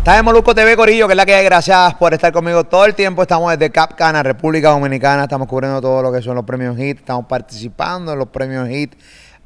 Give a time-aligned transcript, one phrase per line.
[0.00, 1.44] Estás en Molusco TV, Corillo, que es la que hay.
[1.44, 3.20] Gracias por estar conmigo todo el tiempo.
[3.20, 5.24] Estamos desde Capcana, República Dominicana.
[5.24, 7.00] Estamos cubriendo todo lo que son los premios HIT.
[7.00, 8.94] Estamos participando en los premios HIT.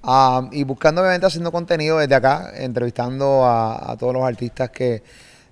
[0.04, 5.02] ah, y buscando, obviamente, haciendo contenido desde acá, entrevistando a, a todos los artistas que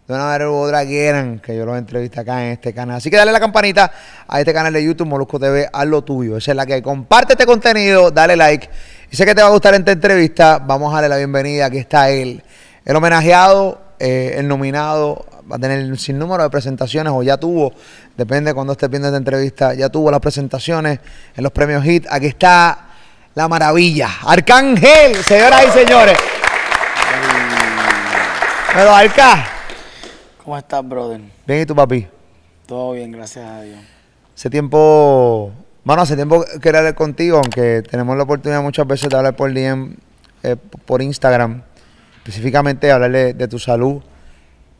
[0.06, 2.98] de una manera u otra quieran que yo los entreviste acá en este canal.
[2.98, 3.90] Así que dale la campanita
[4.28, 6.36] a este canal de YouTube, Molusco TV, haz lo tuyo.
[6.36, 6.82] Esa es la que hay.
[6.82, 8.70] Comparte este contenido, dale like.
[9.10, 10.60] Y sé que te va a gustar esta entrevista.
[10.60, 11.66] Vamos a darle la bienvenida.
[11.66, 12.44] Aquí está él.
[12.84, 17.72] El homenajeado, eh, el nominado, va a tener un sinnúmero de presentaciones, o ya tuvo,
[18.16, 20.98] depende de cuando estés viendo esta entrevista, ya tuvo las presentaciones
[21.36, 22.06] en los premios HIT.
[22.10, 22.88] Aquí está
[23.36, 24.08] la maravilla.
[24.22, 26.18] Arcángel, señoras y señores.
[28.74, 29.46] Pero Arca,
[30.42, 31.20] ¿Cómo estás, brother?
[31.46, 32.08] bien y tu papi.
[32.66, 33.78] Todo bien, gracias a Dios.
[34.34, 35.52] Hace tiempo,
[35.84, 39.54] bueno, hace tiempo quería hablar contigo, aunque tenemos la oportunidad muchas veces de hablar por
[39.54, 39.94] DM,
[40.42, 40.56] eh,
[40.86, 41.62] por Instagram,
[42.22, 44.00] específicamente hablarle de tu salud,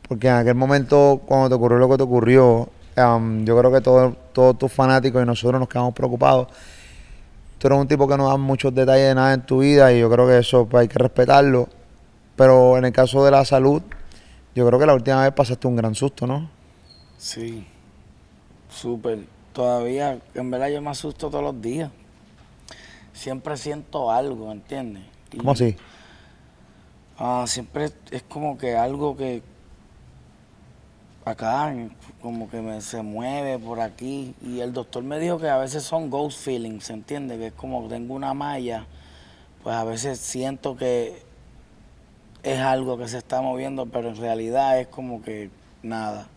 [0.07, 3.81] porque en aquel momento, cuando te ocurrió lo que te ocurrió, um, yo creo que
[3.81, 6.47] todos todos tus fanáticos y nosotros nos quedamos preocupados.
[7.59, 9.99] Tú eres un tipo que no da muchos detalles de nada en tu vida y
[9.99, 11.69] yo creo que eso pues, hay que respetarlo.
[12.35, 13.81] Pero en el caso de la salud,
[14.55, 16.49] yo creo que la última vez pasaste un gran susto, ¿no?
[17.17, 17.65] Sí,
[18.69, 19.19] súper.
[19.53, 21.91] Todavía, en verdad, yo me asusto todos los días.
[23.13, 25.03] Siempre siento algo, ¿entiendes?
[25.31, 25.75] Y, ¿Cómo así?
[27.23, 29.41] Ah, siempre es como que algo que
[31.25, 31.73] acá,
[32.21, 34.35] como que me, se mueve por aquí.
[34.41, 37.39] Y el doctor me dijo que a veces son ghost feelings, ¿entiendes?
[37.39, 38.85] Que es como tengo una malla,
[39.63, 41.23] pues a veces siento que
[42.43, 45.49] es algo que se está moviendo, pero en realidad es como que
[45.81, 46.27] nada.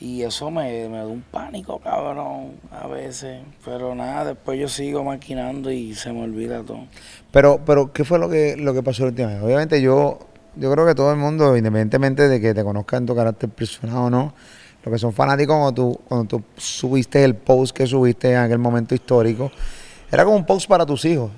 [0.00, 3.40] Y eso me, me da un pánico, cabrón, a veces.
[3.64, 6.86] Pero nada, después yo sigo maquinando y se me olvida todo.
[7.32, 9.42] Pero, pero ¿qué fue lo que, lo que pasó la última vez?
[9.42, 10.20] Obviamente yo,
[10.54, 14.10] yo creo que todo el mundo, independientemente de que te conozcan tu carácter personal o
[14.10, 14.34] no,
[14.84, 18.58] lo que son fanáticos cuando tú, cuando tú subiste el post que subiste en aquel
[18.58, 19.50] momento histórico,
[20.12, 21.32] era como un post para tus hijos.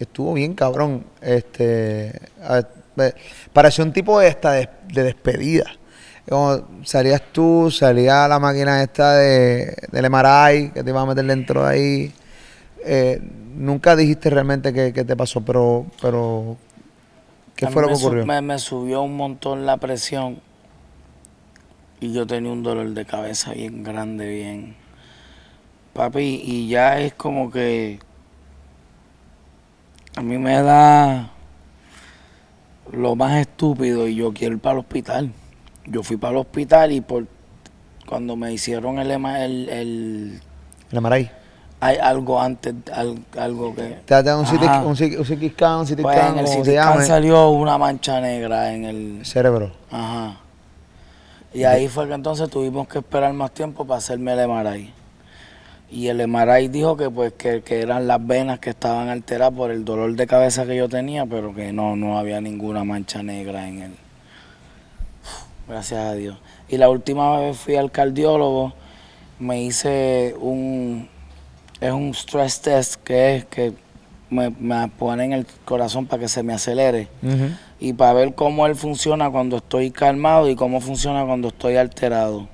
[0.00, 1.04] Estuvo bien cabrón.
[1.20, 2.20] Este,
[3.52, 5.70] pareció un tipo de, esta de, de despedida.
[6.84, 11.64] Salías tú, salía la máquina esta de, del MRI que te iba a meter dentro
[11.64, 12.12] de ahí.
[12.84, 13.20] Eh,
[13.54, 16.56] nunca dijiste realmente qué, qué te pasó, pero, pero
[17.56, 18.26] ¿qué fue lo que ocurrió?
[18.26, 20.40] Me, me subió un montón la presión
[22.00, 24.76] y yo tenía un dolor de cabeza bien grande, bien.
[25.92, 27.98] Papi, y ya es como que
[30.16, 31.30] a mí me da
[32.92, 35.32] lo más estúpido y yo quiero ir para el hospital.
[35.86, 37.26] Yo fui para el hospital y por
[38.06, 40.40] cuando me hicieron el, el, el
[40.90, 41.30] El MRI.
[41.80, 45.86] hay algo antes, al- algo que Te un CT, un, CT un CT scan, un
[45.86, 49.70] CT pues scan, en el CT scan salió una mancha negra en el Cerebro.
[49.90, 50.36] Ajá.
[51.54, 54.92] Y ahí fue que entonces tuvimos que esperar más tiempo para hacerme el MRI.
[55.92, 59.72] Y el MRI dijo que pues que, que eran las venas que estaban alteradas por
[59.72, 63.66] el dolor de cabeza que yo tenía, pero que no, no había ninguna mancha negra
[63.68, 63.92] en él.
[65.70, 66.36] Gracias a Dios.
[66.68, 68.72] Y la última vez fui al cardiólogo,
[69.38, 71.08] me hice un,
[71.80, 73.72] es un stress test que es que
[74.30, 77.06] me, me ponen el corazón para que se me acelere
[77.78, 82.48] y para ver cómo él funciona cuando estoy calmado y cómo funciona cuando estoy alterado.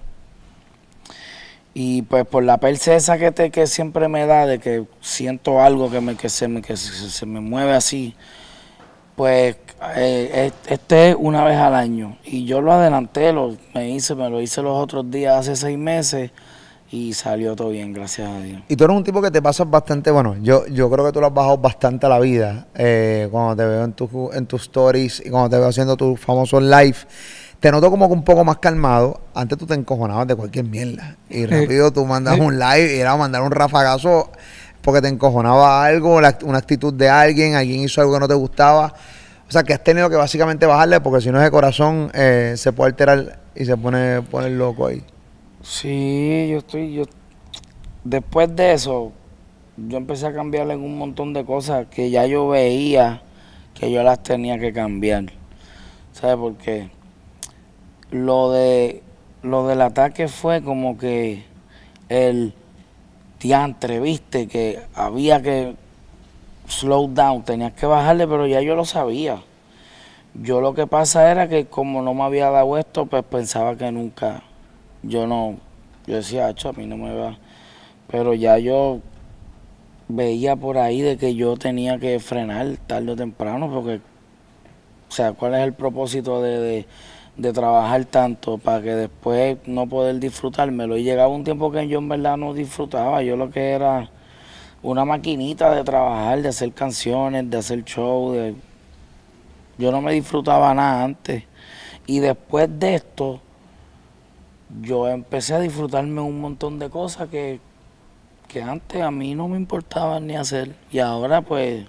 [1.73, 5.91] Y pues por la percesa que, te, que siempre me da de que siento algo
[5.91, 8.15] que, me, que, se, me, que se, se me mueve así,
[9.15, 9.57] pues
[9.97, 12.17] eh, es- este es una vez al año.
[12.25, 15.79] Y yo lo adelanté, lo, me, hice, me lo hice los otros días, hace seis
[15.79, 16.31] meses,
[16.91, 18.63] y salió todo bien, gracias a Dios.
[18.69, 21.21] Y tú eres un tipo que te pasas bastante, bueno, yo, yo creo que tú
[21.21, 24.63] lo has bajado bastante a la vida eh, cuando te veo en, tu, en tus
[24.63, 26.97] stories y cuando te veo haciendo tus famosos live.
[27.59, 29.19] Te noto como que un poco más calmado.
[29.35, 31.17] Antes tú te encojonabas de cualquier mierda.
[31.31, 34.31] Y rápido tú mandas un live y era mandar un rafagazo
[34.83, 38.35] porque te encojonaba algo, la- una actitud de alguien, alguien hizo algo que no te
[38.35, 38.95] gustaba.
[39.49, 42.55] O sea, que has tenido que básicamente bajarle porque si no es de corazón eh,
[42.57, 45.03] se puede alterar y se pone, pone loco ahí.
[45.63, 47.05] Sí, yo estoy, yo
[48.03, 49.13] después de eso,
[49.77, 53.23] yo empecé a cambiarle en un montón de cosas que ya yo veía
[53.75, 55.27] que yo las tenía que cambiar.
[56.13, 56.91] ¿Sabes por qué?
[58.11, 59.03] Lo de
[59.43, 61.45] lo del ataque fue como que
[62.09, 62.55] el
[63.39, 65.77] diantre, viste, que había que
[66.69, 69.43] slow down, tenías que bajarle, pero ya yo lo sabía.
[70.35, 73.91] Yo lo que pasa era que como no me había dado esto, pues pensaba que
[73.93, 74.43] nunca,
[75.03, 75.57] yo no,
[76.07, 77.39] yo decía, "Acho, a mí no me va.
[78.09, 79.01] Pero ya yo
[80.09, 84.01] veía por ahí de que yo tenía que frenar tarde o temprano, porque,
[85.09, 86.87] o sea, ¿cuál es el propósito de, de,
[87.37, 90.97] de trabajar tanto para que después no poder disfrutármelo.
[90.97, 94.11] Y llegaba un tiempo que yo en verdad no disfrutaba, yo lo que era
[94.83, 98.55] una maquinita de trabajar, de hacer canciones, de hacer show, de...
[99.79, 101.45] yo no me disfrutaba nada antes.
[102.07, 103.41] Y después de esto,
[104.83, 107.59] yo empecé a disfrutarme un montón de cosas que,
[108.49, 110.75] que antes a mí no me importaba ni hacer.
[110.93, 111.85] Y ahora pues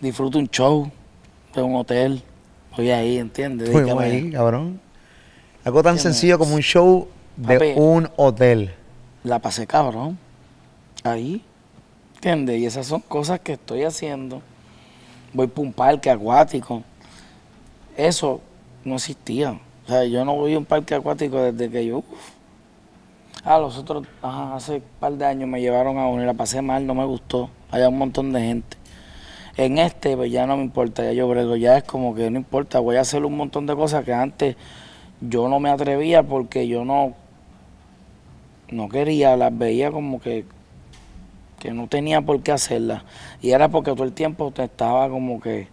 [0.00, 0.90] disfruto un show
[1.54, 2.22] de un hotel.
[2.76, 3.68] Voy ahí, ¿entiendes?
[3.70, 4.80] Dedícame- ahí, cabrón.
[5.64, 6.02] Algo tan Dígame.
[6.12, 7.72] sencillo como un show de Papi.
[7.76, 8.74] un hotel.
[9.24, 10.18] La pasé cabrón.
[11.04, 11.42] Ahí.
[12.16, 12.60] ¿Entiendes?
[12.60, 14.42] Y esas son cosas que estoy haciendo.
[15.32, 16.82] Voy para un parque acuático.
[17.96, 18.40] Eso
[18.84, 19.58] no existía.
[19.84, 21.98] O sea, yo no voy a un parque acuático desde que yo...
[21.98, 22.32] uf.
[23.44, 26.34] Ah, los otros, ajá, hace un par de años me llevaron a uno y la
[26.34, 27.50] pasé mal, no me gustó.
[27.72, 28.76] Había un montón de gente.
[29.56, 32.38] En este, pues ya no me importa, ya yo brego, ya es como que no
[32.38, 34.56] importa, voy a hacer un montón de cosas que antes
[35.20, 37.14] yo no me atrevía porque yo no,
[38.70, 40.44] no quería, las veía como que,
[41.62, 43.04] que no tenía por qué hacerlas.
[43.40, 45.68] Y era porque todo el tiempo te estaba como que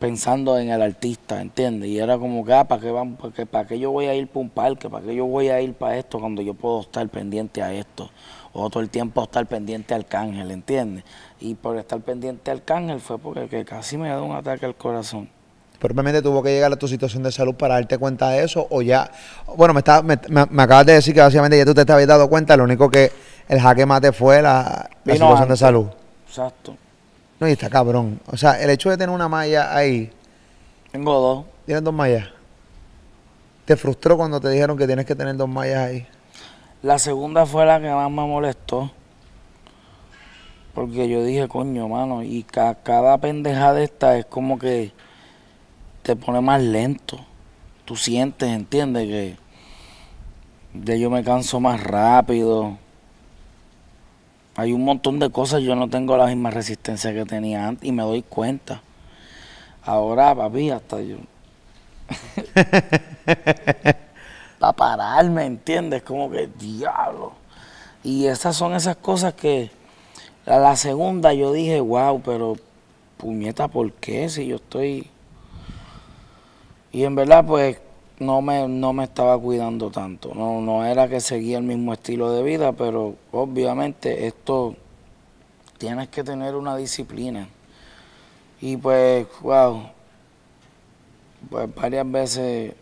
[0.00, 1.90] pensando en el artista, ¿entiendes?
[1.90, 4.26] Y era como que, ah, ¿para qué, para, qué, ¿para qué yo voy a ir
[4.26, 4.90] para un parque?
[4.90, 8.10] ¿Para qué yo voy a ir para esto cuando yo puedo estar pendiente a esto?
[8.52, 11.04] O todo el tiempo estar pendiente al cángel, ¿entiendes?
[11.38, 14.74] Y por estar pendiente al cángel fue porque que casi me dio un ataque al
[14.74, 15.28] corazón.
[15.78, 18.66] Pero obviamente tuvo que llegar a tu situación de salud para darte cuenta de eso
[18.70, 19.08] o ya...
[19.56, 20.16] Bueno, me, está, me,
[20.62, 23.12] acabas de decir que básicamente ya tú te habías dado cuenta, lo único que
[23.48, 25.86] el jaque mate fue la, la situación de salud.
[26.28, 26.76] Exacto.
[27.38, 28.20] No, y está cabrón.
[28.26, 30.10] O sea, el hecho de tener una malla ahí,
[30.90, 31.44] Tengo dos.
[31.66, 32.28] tienes dos mallas.
[33.66, 36.06] ¿Te frustró cuando te dijeron que tienes que tener dos mallas ahí?
[36.82, 38.90] La segunda fue la que más me molestó.
[40.74, 44.92] Porque yo dije, coño, mano, y ca- cada pendeja de esta es como que
[46.02, 47.18] te pone más lento.
[47.84, 49.36] Tú sientes, entiendes, que
[50.74, 52.78] de yo me canso más rápido.
[54.56, 57.92] Hay un montón de cosas, yo no tengo la misma resistencia que tenía antes y
[57.92, 58.82] me doy cuenta.
[59.84, 61.18] Ahora, papi, hasta yo.
[64.58, 66.02] Para pararme, ¿entiendes?
[66.02, 67.34] Como que diablo.
[68.02, 69.70] Y esas son esas cosas que
[70.46, 72.56] a la segunda yo dije, wow, pero
[73.18, 74.28] puñeta, ¿por qué?
[74.30, 75.10] Si yo estoy...
[76.92, 77.78] Y en verdad, pues,
[78.18, 80.32] no me, no me estaba cuidando tanto.
[80.34, 84.76] No, no era que seguía el mismo estilo de vida, pero obviamente esto
[85.78, 87.48] tienes que tener una disciplina.
[88.60, 89.90] Y pues, wow,
[91.50, 92.74] pues varias veces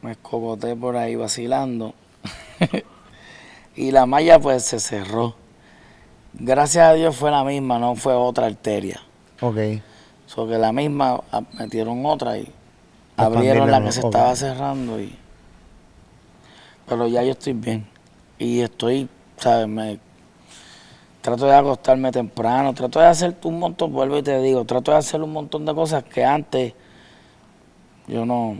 [0.00, 1.94] me escogoté por ahí vacilando.
[3.76, 5.34] y la malla pues se cerró.
[6.34, 9.00] Gracias a Dios fue la misma, no fue otra arteria.
[9.40, 9.58] Ok.
[10.26, 12.50] So que la misma ah, metieron otra y
[13.16, 15.16] abrieron la que se estaba cerrando y
[16.86, 17.86] pero ya yo estoy bien.
[18.38, 19.98] Y estoy, sabes, me
[21.20, 24.98] trato de acostarme temprano, trato de hacer un montón, vuelvo y te digo, trato de
[24.98, 26.74] hacer un montón de cosas que antes
[28.08, 28.58] yo no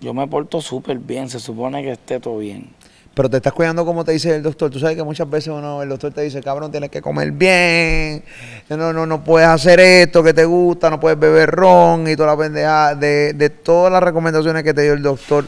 [0.00, 2.70] yo me porto súper bien, se supone que esté todo bien.
[3.14, 4.70] Pero te estás cuidando como te dice el doctor.
[4.70, 8.24] Tú sabes que muchas veces uno, el doctor te dice, cabrón, tienes que comer bien.
[8.70, 12.28] No, no, no puedes hacer esto que te gusta, no puedes beber ron y toda
[12.28, 12.94] la pendeja.
[12.94, 15.46] De, de todas las recomendaciones que te dio el doctor,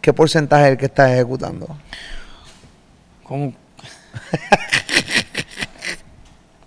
[0.00, 1.66] ¿qué porcentaje es el que estás ejecutando?
[3.24, 3.52] Como,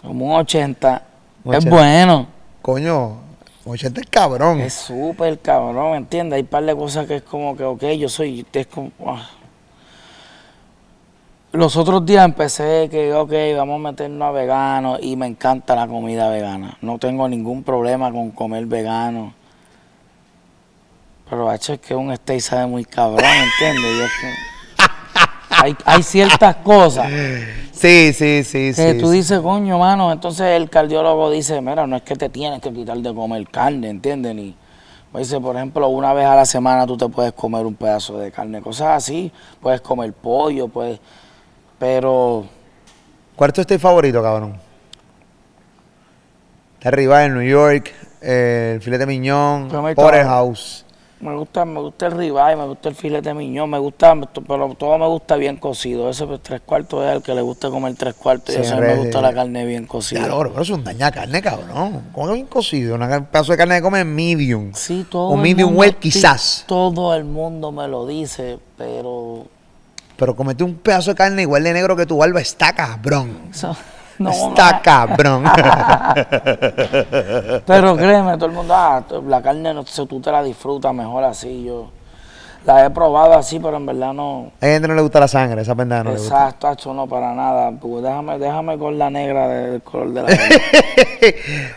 [0.02, 0.96] como un 80.
[0.96, 1.04] Es
[1.46, 1.70] 80.
[1.70, 2.28] bueno.
[2.62, 3.18] Coño,
[3.64, 4.60] 80 es cabrón.
[4.60, 6.36] Es súper cabrón, ¿entiendes?
[6.36, 8.92] Hay un par de cosas que es como que, ok, yo soy, es como...
[9.06, 9.30] ah.
[11.54, 15.86] Los otros días empecé que, ok, vamos a meternos a vegano y me encanta la
[15.86, 16.80] comida vegana.
[16.82, 19.36] No tengo ningún problema con comer vegano.
[21.30, 23.86] Pero, hecho es que un steak sabe muy cabrón, ¿entiendes?
[23.86, 24.34] Y es que
[25.52, 27.08] hay, hay ciertas cosas
[27.72, 28.98] Sí, sí, sí, que sí.
[29.00, 29.18] tú sí.
[29.18, 32.98] dices, coño, mano, entonces el cardiólogo dice, mira, no es que te tienes que quitar
[32.98, 34.34] de comer carne, ¿entiendes?
[34.34, 34.56] Ni,
[35.12, 38.18] pues dice, por ejemplo, una vez a la semana tú te puedes comer un pedazo
[38.18, 39.32] de carne, cosas así,
[39.62, 41.00] puedes comer pollo, puedes,
[41.84, 42.46] pero
[43.36, 44.54] ¿Cuál es tu favorito, cabrón?
[46.76, 50.86] Está arriba en New York, eh, el filete miñón, Porterhouse.
[51.20, 54.16] me gusta, me gusta el ribeye, me gusta el filete miñón, me gusta,
[54.48, 56.10] pero todo me gusta bien cocido.
[56.10, 58.78] Ese pues, tres cuartos es el que le gusta comer tres cuartos Sí, y eso
[58.78, 60.20] me gusta la carne bien cocida.
[60.22, 62.12] Claro, pero eso es un daña carne, cabrón.
[62.14, 62.96] ¿Cómo bien cocido?
[62.96, 64.72] Un pedazo de carne que come medium.
[64.74, 66.64] Sí, todo O el medium mundo- well, quizás.
[66.66, 69.48] Todo el mundo me lo dice, pero
[70.24, 73.52] Pero comete un pedazo de carne igual de negro que tu barba está, cabrón.
[74.18, 74.82] No, Está no.
[74.82, 75.44] cabrón.
[77.66, 81.26] Pero créeme, todo el mundo, ah, la carne no, sé, tú te la disfrutas mejor
[81.26, 81.66] así.
[81.66, 81.90] Yo
[82.66, 84.54] la he probado así, pero en verdad no.
[84.62, 86.36] Hay gente no le gusta la sangre, esa pendeja no le gusta.
[86.36, 87.72] Exacto, hacho, no para nada.
[87.72, 90.62] Pues déjame, déjame con la negra del color de la carne.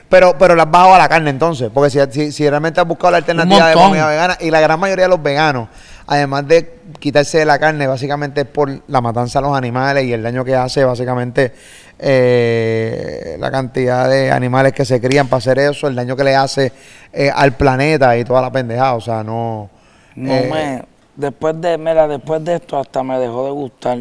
[0.09, 3.11] pero, pero las bajo a la carne entonces, porque si, si, si realmente has buscado
[3.11, 5.67] la alternativa de comida vegana, y la gran mayoría de los veganos,
[6.07, 10.13] además de quitarse de la carne, básicamente es por la matanza a los animales y
[10.13, 11.53] el daño que hace, básicamente,
[11.99, 16.35] eh, la cantidad de animales que se crían para hacer eso, el daño que le
[16.37, 16.73] hace
[17.13, 19.69] eh, al planeta y toda la pendejada, o sea, no...
[20.15, 20.83] No eh, me.
[21.17, 23.99] Después de, mira, después de esto hasta me dejó de gustar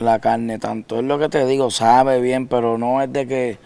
[0.00, 0.98] la carne tanto.
[0.98, 3.58] Es lo que te digo, sabe bien, pero no es de que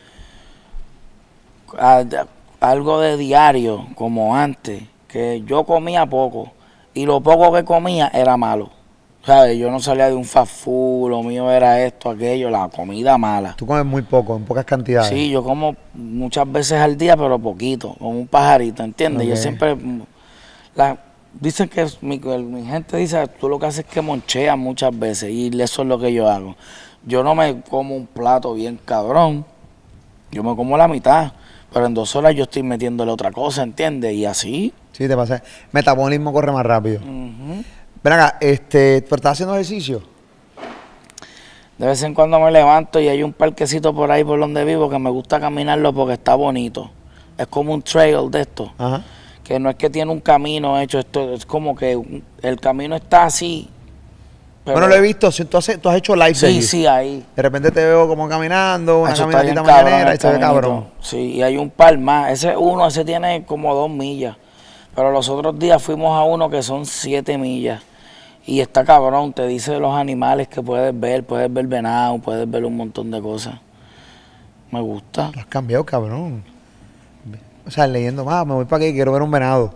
[1.78, 2.26] a- de-
[2.60, 6.52] algo de diario como antes, que yo comía poco
[6.94, 8.70] y lo poco que comía era malo.
[9.24, 9.56] ¿Sabes?
[9.56, 13.54] Yo no salía de un fast food, lo mío era esto, aquello, la comida mala.
[13.56, 15.08] Tú comes muy poco, en pocas cantidades.
[15.08, 19.26] Sí, yo como muchas veces al día, pero poquito, como un pajarito, ¿entiendes?
[19.26, 20.02] Yo siempre, mm,
[20.74, 20.98] la,
[21.40, 25.30] dicen que mi, mi gente dice, tú lo que haces es que moncheas muchas veces
[25.30, 26.54] y eso es lo que yo hago.
[27.06, 29.46] Yo no me como un plato bien cabrón,
[30.30, 31.32] yo me como la mitad,
[31.74, 34.14] pero en dos horas yo estoy metiéndole otra cosa, ¿entiendes?
[34.14, 34.72] Y así.
[34.92, 35.42] Sí, te pasa.
[35.72, 37.00] Metabolismo corre más rápido.
[37.00, 37.64] ujú.
[38.02, 40.02] Ven acá, este, ¿pero estás haciendo ejercicio?
[41.78, 44.88] De vez en cuando me levanto y hay un parquecito por ahí por donde vivo
[44.88, 46.90] que me gusta caminarlo porque está bonito.
[47.36, 48.72] Es como un trail de esto.
[48.78, 49.02] Ajá.
[49.42, 52.00] que no es que tiene un camino hecho, esto es como que
[52.42, 53.68] el camino está así.
[54.64, 55.30] Pero- Bueno, lo he visto.
[55.30, 56.62] si Tú has, tú has hecho live Sí, allí.
[56.62, 57.25] sí, ahí.
[57.37, 60.87] De repente te veo como caminando, una Hacho, está caminatita mañanera y se ve cabrón.
[61.00, 62.30] Sí, y hay un par más.
[62.33, 64.37] Ese uno, ese tiene como dos millas.
[64.94, 67.83] Pero los otros días fuimos a uno que son siete millas.
[68.47, 72.64] Y está cabrón, te dice los animales que puedes ver, puedes ver venado, puedes ver
[72.64, 73.54] un montón de cosas.
[74.71, 75.30] Me gusta.
[75.35, 76.44] Lo has cambiado, cabrón.
[77.66, 79.73] O sea, leyendo más, me voy para aquí, quiero ver un venado.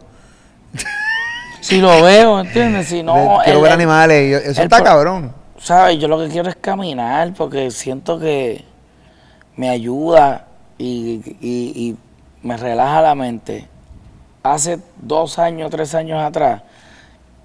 [1.68, 2.86] Si lo veo, ¿entiendes?
[2.88, 4.30] Si no, quiero el- ver animales.
[4.30, 5.32] yo- eso el está cabrón.
[5.58, 5.98] ¿Sabes?
[5.98, 8.64] Yo lo que quiero es caminar porque siento que
[9.56, 10.46] me ayuda
[10.78, 11.96] y, y- y
[12.42, 13.66] me relaja la mente.
[14.42, 16.62] Hace dos años, tres años atrás,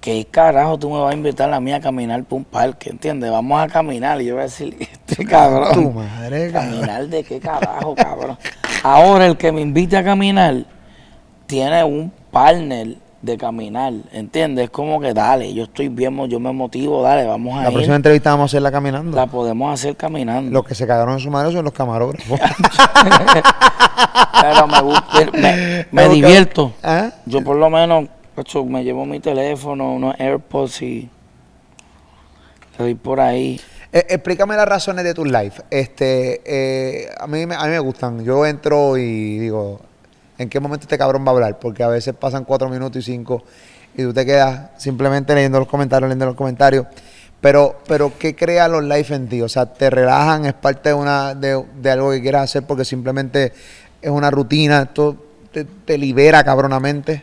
[0.00, 2.90] ¿qué carajo tú me vas a invitar a mí a caminar por un parque?
[2.90, 3.30] ¿Entiendes?
[3.30, 4.22] Vamos a caminar.
[4.22, 5.94] Y yo voy a decir, este Tu cabrón.
[5.94, 6.70] madre, cabrón.
[6.76, 8.38] ¿Caminar de qué carajo, cabrón?
[8.84, 10.64] Ahora el que me invite a caminar
[11.46, 14.64] tiene un partner de caminar, ¿entiendes?
[14.64, 17.72] Es como que dale, yo estoy bien, yo me motivo, dale, vamos a La ir.
[17.72, 19.16] próxima entrevista vamos a hacerla caminando.
[19.16, 20.50] La podemos hacer caminando.
[20.50, 22.38] Los que se cagaron en su madre son los camarógrafos.
[24.40, 26.72] Pero me gusta, me, divierto.
[26.82, 27.10] ¿Ah?
[27.24, 28.08] Yo por lo menos,
[28.66, 31.08] me llevo mi teléfono, unos AirPods y
[32.72, 33.58] estoy por ahí.
[33.90, 35.54] Eh, explícame las razones de tu live.
[35.70, 38.22] Este, eh, a, mí, a mí me gustan.
[38.22, 39.80] Yo entro y digo,
[40.38, 41.58] ¿en qué momento este cabrón va a hablar?
[41.58, 43.44] Porque a veces pasan cuatro minutos y cinco
[43.96, 46.86] y tú te quedas simplemente leyendo los comentarios, leyendo los comentarios.
[47.40, 49.42] Pero, pero ¿qué crea los live en ti?
[49.42, 50.46] O sea, ¿te relajan?
[50.46, 53.52] ¿Es parte de, una, de, de algo que quieras hacer porque simplemente
[54.00, 54.82] es una rutina?
[54.82, 55.16] ¿Esto
[55.52, 57.22] te, te libera cabronamente?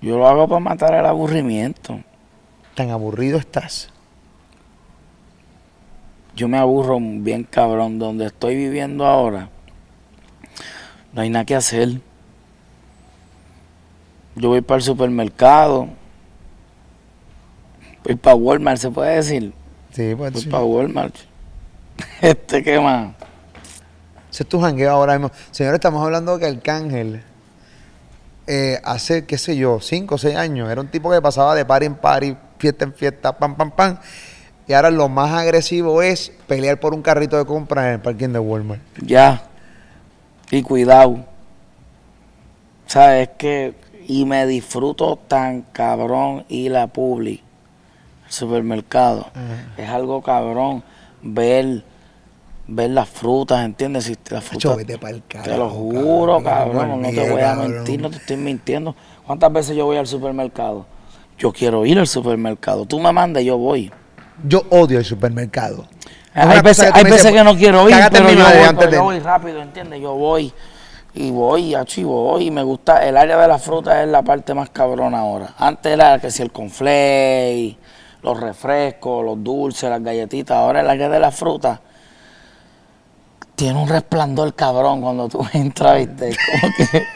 [0.00, 2.00] Yo lo hago para matar el aburrimiento.
[2.74, 3.90] Tan aburrido estás.
[6.36, 7.98] Yo me aburro bien cabrón.
[7.98, 9.48] Donde estoy viviendo ahora,
[11.16, 11.98] no hay nada que hacer.
[14.34, 15.88] Yo voy para el supermercado.
[18.04, 19.54] Voy para Walmart, ¿se puede decir?
[19.92, 20.48] Sí, pues Voy sí.
[20.48, 21.16] para Walmart.
[22.20, 23.14] Este, ¿qué más?
[24.30, 25.30] Ese es tu jangueo ahora mismo.
[25.50, 27.22] Señores, estamos hablando que Arcángel
[28.46, 31.64] eh, hace, qué sé yo, cinco o seis años, era un tipo que pasaba de
[31.64, 33.98] party en party, fiesta en fiesta, pam, pam, pam.
[34.68, 38.28] Y ahora lo más agresivo es pelear por un carrito de compra en el parking
[38.28, 38.82] de Walmart.
[39.00, 39.48] Ya.
[40.50, 41.18] Y cuidado.
[42.86, 43.74] ¿Sabes que
[44.06, 47.42] Y me disfruto tan cabrón ir a Publi,
[48.24, 49.26] al supermercado.
[49.76, 50.84] Es algo cabrón
[51.22, 51.82] ver
[52.68, 54.04] ver las frutas, ¿entiendes?
[54.04, 57.74] Si las frutas, te lo juro, cabrón, cabrón, no te voy a cabrón.
[57.74, 58.94] mentir, no te estoy mintiendo.
[59.26, 60.86] ¿Cuántas veces yo voy al supermercado?
[61.38, 62.86] Yo quiero ir al supermercado.
[62.86, 63.90] Tú me mandas, yo voy.
[64.44, 65.86] Yo odio el supermercado.
[66.36, 68.90] Hay veces, tú hay veces que no quiero ir, "Cágate en pero yo, voy, pero
[68.90, 68.96] de-".
[68.96, 70.00] yo voy rápido, ¿entiendes?
[70.00, 70.52] Yo voy
[71.14, 73.06] y voy, achi, voy y me gusta.
[73.06, 75.54] El área de la fruta es la parte más cabrona ahora.
[75.58, 77.78] Antes era que si el conflay,
[78.22, 80.56] los refrescos, los dulces, las galletitas.
[80.58, 81.80] Ahora el área de la fruta
[83.54, 86.36] tiene un resplandor cabrón cuando tú entras, ¿viste?
[86.60, 87.06] Como que...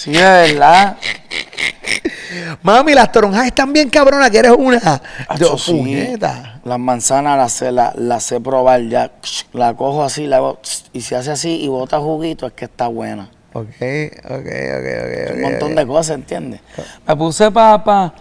[0.00, 0.96] Sí, de verdad.
[2.62, 5.02] Mami, las toronjas están bien cabronas, que eres una.
[5.38, 5.72] Yo, sí.
[5.72, 6.60] puñeta.
[6.64, 9.12] Las manzanas las sé, la, las sé probar ya.
[9.52, 10.58] La cojo así, la hago
[10.92, 13.30] y se hace así y bota juguito, es que está buena.
[13.52, 13.66] Ok,
[14.24, 15.34] ok, ok, ok.
[15.34, 16.60] Un montón de cosas, ¿entiendes?
[17.06, 18.12] Me puse para, pa,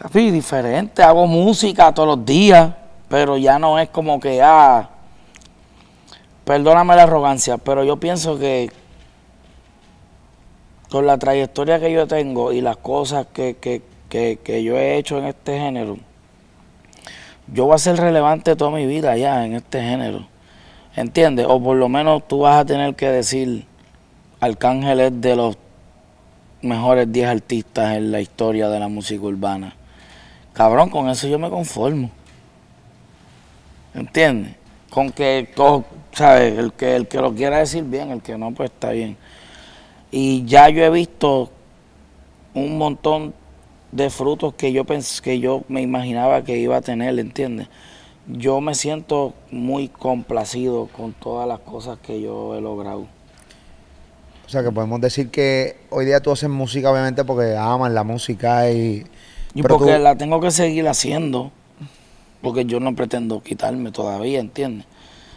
[0.00, 2.70] papi, diferente, hago música todos los días,
[3.08, 4.90] pero ya no es como que, ah,
[6.44, 8.70] perdóname la arrogancia, pero yo pienso que
[10.94, 14.96] con la trayectoria que yo tengo y las cosas que, que, que, que yo he
[14.96, 15.98] hecho en este género,
[17.48, 20.28] yo voy a ser relevante toda mi vida ya en este género.
[20.94, 21.46] ¿Entiendes?
[21.48, 23.66] O por lo menos tú vas a tener que decir,
[24.38, 25.58] Arcángel es de los
[26.62, 29.74] mejores 10 artistas en la historia de la música urbana.
[30.52, 32.08] Cabrón, con eso yo me conformo.
[33.94, 34.54] ¿Entiendes?
[34.90, 36.56] Con que todo, ¿sabes?
[36.56, 39.16] El que, el que lo quiera decir bien, el que no, pues está bien.
[40.16, 41.50] Y ya yo he visto
[42.54, 43.34] un montón
[43.90, 47.66] de frutos que yo pensé, que yo me imaginaba que iba a tener, ¿entiendes?
[48.28, 53.08] Yo me siento muy complacido con todas las cosas que yo he logrado.
[54.46, 58.04] O sea, que podemos decir que hoy día tú haces música, obviamente, porque amas la
[58.04, 59.04] música y.
[59.52, 61.50] Y pero porque tú- la tengo que seguir haciendo,
[62.40, 64.86] porque yo no pretendo quitarme todavía, ¿entiendes?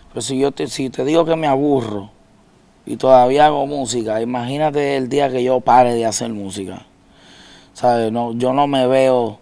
[0.10, 2.12] Pero si yo te, si te digo que me aburro
[2.88, 6.86] y todavía hago música, imagínate el día que yo pare de hacer música.
[7.74, 8.12] ¿Sabes?
[8.12, 9.40] No, yo no me veo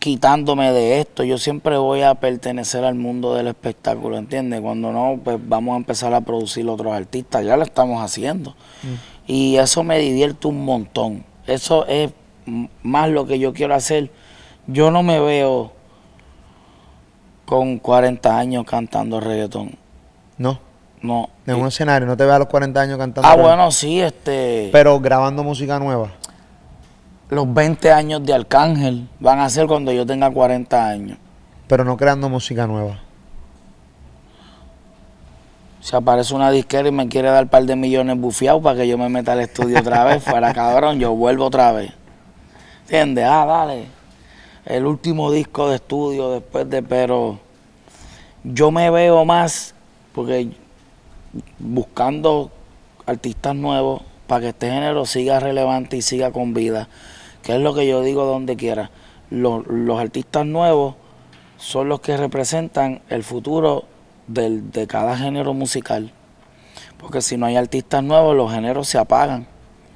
[0.00, 4.60] quitándome de esto, yo siempre voy a pertenecer al mundo del espectáculo, ¿entiendes?
[4.60, 8.56] Cuando no, pues vamos a empezar a producir otros artistas, ya lo estamos haciendo.
[9.28, 11.24] Y eso me divierte un montón.
[11.46, 12.10] Eso es
[12.82, 14.10] más lo que yo quiero hacer.
[14.66, 15.70] Yo no me veo
[17.44, 19.76] con 40 años cantando reggaetón.
[20.36, 20.71] No.
[21.02, 21.28] No.
[21.46, 23.28] En un escenario, no te ves a los 40 años cantando.
[23.28, 24.70] Ah, bueno, sí, este.
[24.72, 26.12] Pero grabando música nueva.
[27.28, 31.18] los 20 años de Arcángel van a ser cuando yo tenga 40 años.
[31.66, 33.00] Pero no creando música nueva.
[35.80, 38.86] Si aparece una disquera y me quiere dar un par de millones bufiados para que
[38.86, 41.92] yo me meta al estudio otra vez, fuera cabrón, yo vuelvo otra vez.
[42.82, 43.24] ¿Entiendes?
[43.28, 43.86] Ah, dale.
[44.64, 47.40] El último disco de estudio después de, pero
[48.44, 49.74] yo me veo más
[50.12, 50.50] porque
[51.58, 52.50] buscando
[53.06, 56.88] artistas nuevos para que este género siga relevante y siga con vida,
[57.42, 58.90] que es lo que yo digo donde quiera.
[59.30, 60.94] Los, los artistas nuevos
[61.56, 63.84] son los que representan el futuro
[64.26, 66.12] del- de cada género musical.
[66.98, 69.46] Porque si no hay artistas nuevos, los géneros se apagan.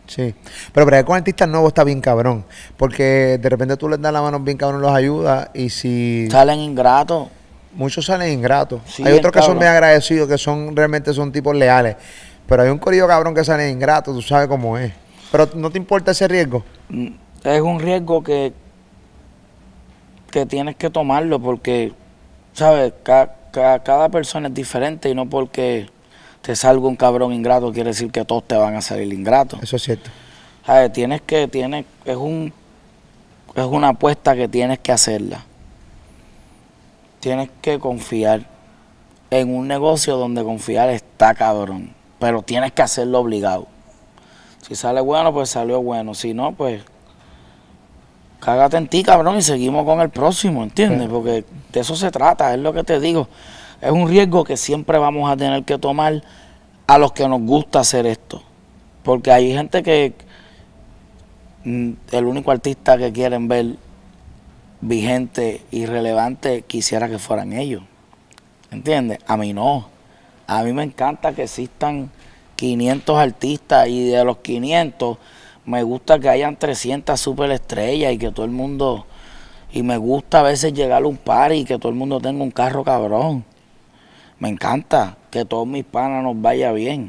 [0.06, 0.34] Sí.
[0.72, 2.44] Pero bregar con artistas nuevos está bien cabrón.
[2.76, 5.50] Porque de repente tú les das la mano bien cabrón, los ayudas.
[5.54, 6.28] Y si.
[6.30, 7.28] Salen ingratos.
[7.76, 8.80] Muchos salen ingratos.
[8.86, 9.58] Sí, hay otros que son cabrón.
[9.60, 11.96] bien agradecidos, que son realmente son tipos leales.
[12.48, 14.92] Pero hay un corillo cabrón que sale ingrato, tú sabes cómo es.
[15.30, 16.64] Pero no te importa ese riesgo.
[16.88, 17.08] Mm,
[17.44, 18.52] Es un riesgo que,
[20.30, 21.92] que tienes que tomarlo porque,
[22.52, 22.92] ¿sabes?
[23.02, 25.88] Ca- ca- cada persona es diferente y no porque
[26.42, 29.62] te salga un cabrón ingrato quiere decir que todos te van a salir ingratos.
[29.62, 30.10] Eso es cierto.
[30.64, 30.92] ¿Sabes?
[30.92, 32.52] Tienes que, tienes, es un,
[33.54, 35.44] es una apuesta que tienes que hacerla.
[37.20, 38.46] Tienes que confiar
[39.30, 43.66] en un negocio donde confiar está cabrón, pero tienes que hacerlo obligado.
[44.66, 46.14] Si sale bueno, pues salió bueno.
[46.14, 46.82] Si no, pues
[48.40, 51.08] cágate en ti, cabrón, y seguimos con el próximo, ¿entiendes?
[51.08, 53.28] Porque de eso se trata, es lo que te digo.
[53.80, 56.22] Es un riesgo que siempre vamos a tener que tomar
[56.86, 58.42] a los que nos gusta hacer esto.
[59.02, 60.14] Porque hay gente que
[61.64, 63.76] mm, el único artista que quieren ver
[64.80, 67.82] vigente y relevante quisiera que fueran ellos.
[68.70, 69.18] ¿Entiendes?
[69.26, 69.88] A mí no.
[70.46, 72.10] A mí me encanta que existan
[72.56, 75.18] 500 artistas y de los 500
[75.66, 79.06] me gusta que hayan 300 superestrellas y que todo el mundo...
[79.72, 82.42] Y me gusta a veces llegar a un par y que todo el mundo tenga
[82.42, 83.44] un carro cabrón.
[84.38, 87.08] Me encanta que todos mis panas nos vaya bien.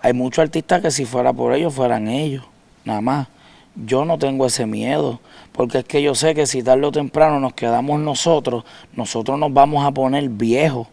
[0.00, 2.44] Hay muchos artistas que si fuera por ellos, fueran ellos,
[2.84, 3.28] nada más.
[3.74, 5.20] Yo no tengo ese miedo,
[5.58, 9.52] porque es que yo sé que si tarde o temprano nos quedamos nosotros, nosotros nos
[9.52, 10.86] vamos a poner viejos.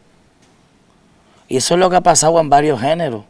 [1.47, 3.25] Y eso es lo que ha pasado en varios géneros,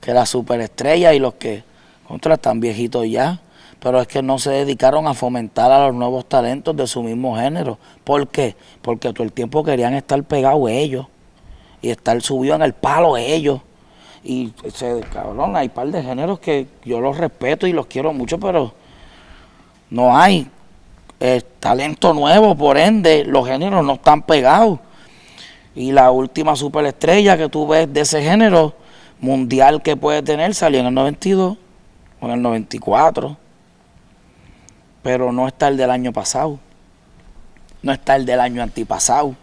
[0.00, 1.62] que las superestrellas y los que
[2.08, 3.40] contra están viejitos ya,
[3.78, 7.36] pero es que no se dedicaron a fomentar a los nuevos talentos de su mismo
[7.36, 7.78] género.
[8.02, 8.56] ¿Por qué?
[8.82, 11.06] Porque todo el tiempo querían estar pegados ellos
[11.80, 13.60] y estar subidos en el palo ellos.
[14.24, 18.40] Y se, cabrón, hay par de géneros que yo los respeto y los quiero mucho,
[18.40, 18.72] pero
[19.88, 20.50] no hay
[21.24, 24.80] eh, talento nuevo, por ende, los géneros no están pegados.
[25.72, 28.74] Y la última superestrella que tú ves de ese género
[29.20, 31.56] mundial que puede tener salió en el 92
[32.20, 33.36] o en el 94.
[35.00, 36.58] pero no está el del año pasado,
[37.82, 39.36] no está el del año antipasado.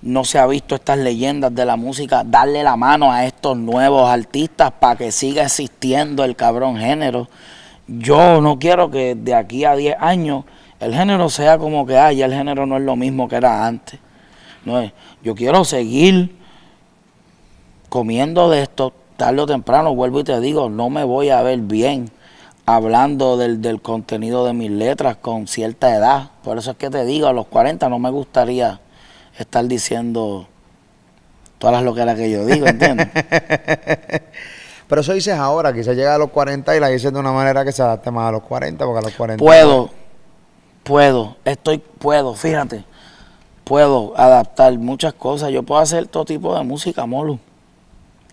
[0.00, 4.08] No se ha visto estas leyendas de la música darle la mano a estos nuevos
[4.08, 7.28] artistas para que siga existiendo el cabrón género.
[7.86, 10.44] Yo no quiero que de aquí a 10 años
[10.80, 14.00] el género sea como que, hay, el género no es lo mismo que era antes.
[14.64, 14.82] No
[15.22, 16.36] yo quiero seguir
[17.88, 21.60] comiendo de esto tarde o temprano, vuelvo y te digo, no me voy a ver
[21.60, 22.10] bien
[22.66, 26.30] hablando del, del, contenido de mis letras con cierta edad.
[26.42, 28.80] Por eso es que te digo, a los 40 no me gustaría
[29.38, 30.48] estar diciendo
[31.58, 33.08] todas las loqueras que yo digo, ¿entiendes?
[34.88, 37.64] Pero eso dices ahora, quizás llega a los 40 y la dices de una manera
[37.64, 39.42] que se adapte más a los 40, porque a los 40...
[39.42, 39.90] Puedo,
[40.84, 42.84] puedo, estoy, puedo, fíjate,
[43.64, 45.50] puedo adaptar muchas cosas.
[45.50, 47.40] Yo puedo hacer todo tipo de música, Molo.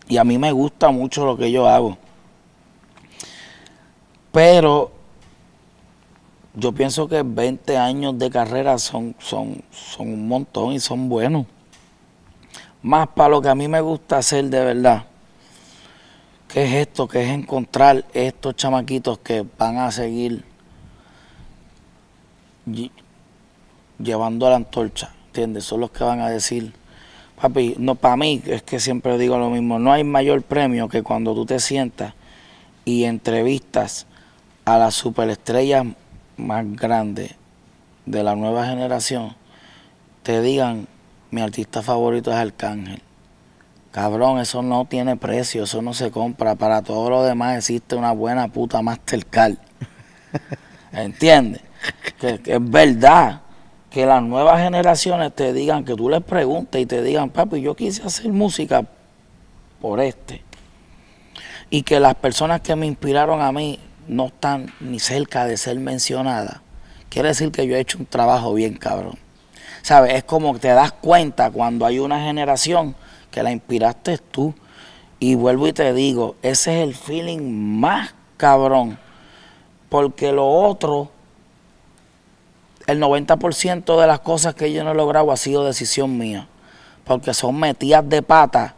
[0.08, 1.98] Y a mí me gusta mucho lo que yo hago.
[4.32, 4.92] Pero
[6.54, 11.46] yo pienso que 20 años de carrera son, son, son un montón y son buenos.
[12.82, 15.06] Más para lo que a mí me gusta hacer de verdad.
[16.48, 17.08] ¿Qué es esto?
[17.08, 20.44] Que es encontrar estos chamaquitos que van a seguir
[23.98, 25.66] llevando la antorcha, ¿entiendes?
[25.66, 26.74] Son los que van a decir,
[27.40, 31.04] papi, no, para mí es que siempre digo lo mismo, no hay mayor premio que
[31.04, 32.14] cuando tú te sientas
[32.86, 34.08] y entrevistas
[34.66, 35.86] a las superestrellas
[36.38, 37.36] más grandes
[38.06, 39.36] de la nueva generación,
[40.24, 40.88] te digan,
[41.32, 43.02] mi artista favorito es Arcángel.
[43.92, 46.56] Cabrón, eso no tiene precio, eso no se compra.
[46.56, 49.58] Para todo lo demás existe una buena puta Mastercard.
[50.94, 51.62] ¿Entiendes?
[52.20, 53.42] Que, es verdad
[53.90, 57.76] que las nuevas generaciones te digan, que tú les preguntes y te digan, papi, yo
[57.76, 58.86] quise hacer música
[59.82, 60.44] por este.
[61.70, 65.80] Y que las personas que me inspiraron a mí no están ni cerca de ser
[65.80, 66.62] mencionadas,
[67.10, 69.18] quiere decir que yo he hecho un trabajo bien cabrón.
[69.82, 70.14] ¿Sabes?
[70.14, 72.96] Es como te das cuenta cuando hay una generación
[73.32, 74.54] que la inspiraste tú.
[75.20, 77.42] Y vuelvo y te digo, ese es el feeling
[77.80, 78.98] más cabrón.
[79.90, 81.12] Porque lo otro,
[82.92, 86.48] el 90% de las cosas que yo no he logrado ha sido decisión mía.
[87.04, 88.76] Porque son metidas de pata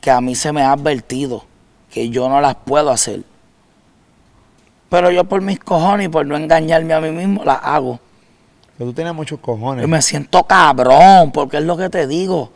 [0.00, 1.44] que a mí se me ha advertido
[1.90, 3.22] que yo no las puedo hacer.
[4.88, 8.00] Pero yo por mis cojones y por no engañarme a mí mismo, las hago.
[8.76, 9.84] Pero tú tienes muchos cojones.
[9.84, 12.50] Y me siento cabrón, porque es lo que te digo.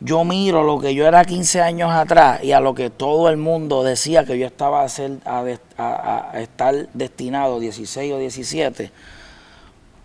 [0.00, 3.36] Yo miro lo que yo era 15 años atrás y a lo que todo el
[3.36, 8.92] mundo decía que yo estaba a, ser, a, estar destinado 16 o 17.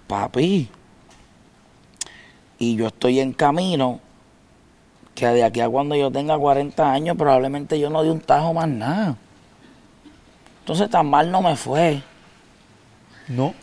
[0.08, 0.70] Papi.
[2.60, 4.00] Y yo estoy en camino
[5.16, 8.54] que de aquí a cuando yo tenga 40 años probablemente yo no di un tajo
[8.54, 9.18] más nada.
[10.60, 12.02] Entonces tan mal no me fue.
[13.28, 13.54] No.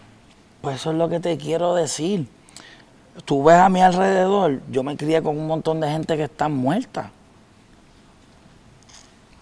[0.61, 2.29] Pues eso es lo que te quiero decir.
[3.25, 6.49] Tú ves a mi alrededor, yo me crié con un montón de gente que está
[6.49, 7.11] muerta.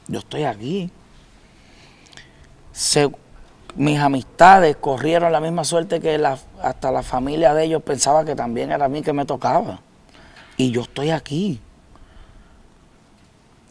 [0.07, 0.91] Yo estoy aquí.
[3.77, 6.21] Mis amistades corrieron la misma suerte que
[6.63, 9.81] hasta la familia de ellos pensaba que también era a mí que me tocaba.
[10.57, 11.61] Y yo estoy aquí,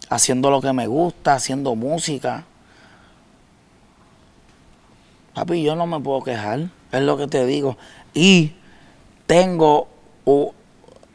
[0.09, 2.45] haciendo lo que me gusta, haciendo música.
[5.33, 7.77] Papi, yo no me puedo quejar, es lo que te digo.
[8.13, 8.53] Y
[9.25, 9.87] tengo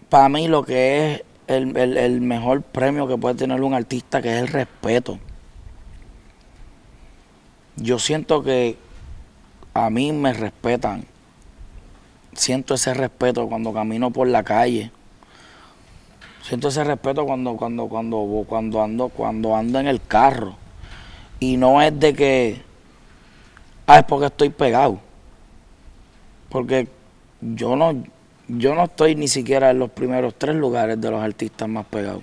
[0.09, 4.43] para mí lo que es el, mejor premio que puede tener un artista, que es
[4.43, 5.19] el respeto.
[7.77, 8.77] Yo siento que
[9.75, 11.05] a mí me respetan.
[12.35, 14.91] Siento ese respeto cuando camino por la calle.
[16.43, 20.57] Siento ese respeto cuando, cuando, cuando, cuando ando, cuando ando en el carro.
[21.41, 22.73] Y no es de que
[23.87, 25.01] Ah, es porque estoy pegado.
[26.49, 26.89] Porque
[27.41, 28.03] yo no,
[28.49, 32.23] yo no estoy ni siquiera en los primeros tres lugares de los artistas más pegados.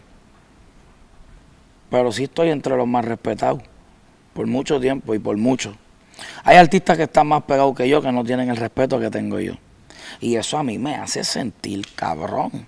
[1.89, 3.61] Pero sí estoy entre los más respetados.
[4.39, 5.73] Por mucho tiempo y por mucho.
[6.45, 9.37] Hay artistas que están más pegados que yo que no tienen el respeto que tengo
[9.41, 9.55] yo.
[10.21, 12.65] Y eso a mí me hace sentir cabrón.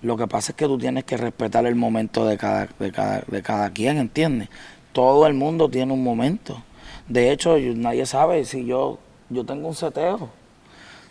[0.00, 3.24] Lo que pasa es que tú tienes que respetar el momento de cada, de cada,
[3.26, 4.48] de cada quien, ¿entiendes?
[4.92, 6.62] Todo el mundo tiene un momento.
[7.08, 10.30] De hecho, nadie sabe si yo, yo tengo un seteo.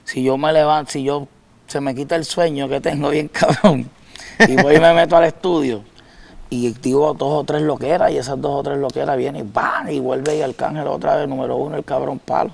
[0.05, 1.27] Si yo me levanto, si yo
[1.67, 3.89] se me quita el sueño que tengo bien cabrón,
[4.47, 5.83] y voy y me meto al estudio
[6.51, 9.89] y digo dos o tres loqueras y esas dos o tres loqueras vienen y van
[9.91, 12.51] y vuelve y Arcángel otra vez, número uno, el cabrón palo.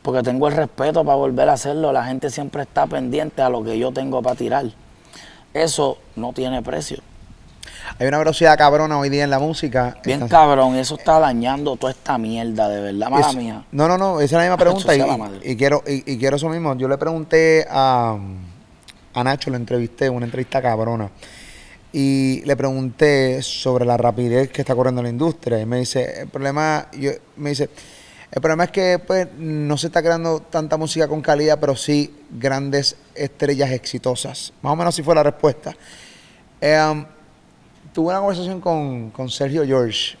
[0.00, 1.92] Porque tengo el respeto para volver a hacerlo.
[1.92, 4.64] La gente siempre está pendiente a lo que yo tengo para tirar.
[5.52, 6.98] Eso no tiene precio.
[7.98, 9.96] Hay una velocidad cabrona hoy día en la música.
[10.04, 13.64] Bien cabrón, eso está dañando toda esta mierda, de verdad, mala Es- mía.
[13.72, 16.48] No, no, no, esa es la misma pregunta y, y quiero y, y quiero eso
[16.48, 16.74] mismo.
[16.76, 18.16] Yo le pregunté a,
[19.14, 21.10] a Nacho, lo entrevisté, una entrevista cabrona,
[21.98, 25.58] y le pregunté sobre la rapidez que está corriendo la industria.
[25.58, 27.70] Y me dice, el problema, yo, me dice,
[28.30, 32.14] el problema es que pues no se está creando tanta música con calidad, pero sí
[32.30, 34.52] grandes estrellas exitosas.
[34.60, 35.74] Más o menos así fue la respuesta.
[36.60, 37.06] Em,
[37.94, 40.18] tuve una conversación con, con Sergio George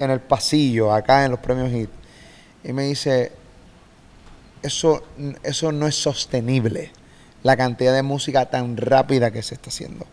[0.00, 1.90] en el pasillo, acá en los premios HIT,
[2.64, 3.30] y me dice,
[4.64, 5.00] eso,
[5.44, 6.90] eso no es sostenible,
[7.44, 10.06] la cantidad de música tan rápida que se está haciendo.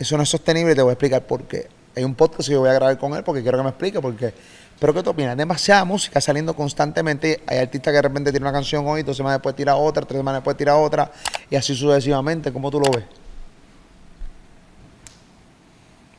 [0.00, 1.68] Eso no es sostenible y te voy a explicar por qué.
[1.94, 4.00] Hay un podcast que yo voy a grabar con él porque quiero que me explique
[4.00, 4.32] por qué.
[4.78, 5.36] Pero ¿qué tú opinas?
[5.36, 7.42] Demasiada música saliendo constantemente.
[7.46, 10.18] Hay artistas que de repente tienen una canción hoy, dos semanas después tira otra, tres
[10.18, 11.12] semanas después tira otra,
[11.50, 12.50] y así sucesivamente.
[12.50, 13.04] ¿Cómo tú lo ves?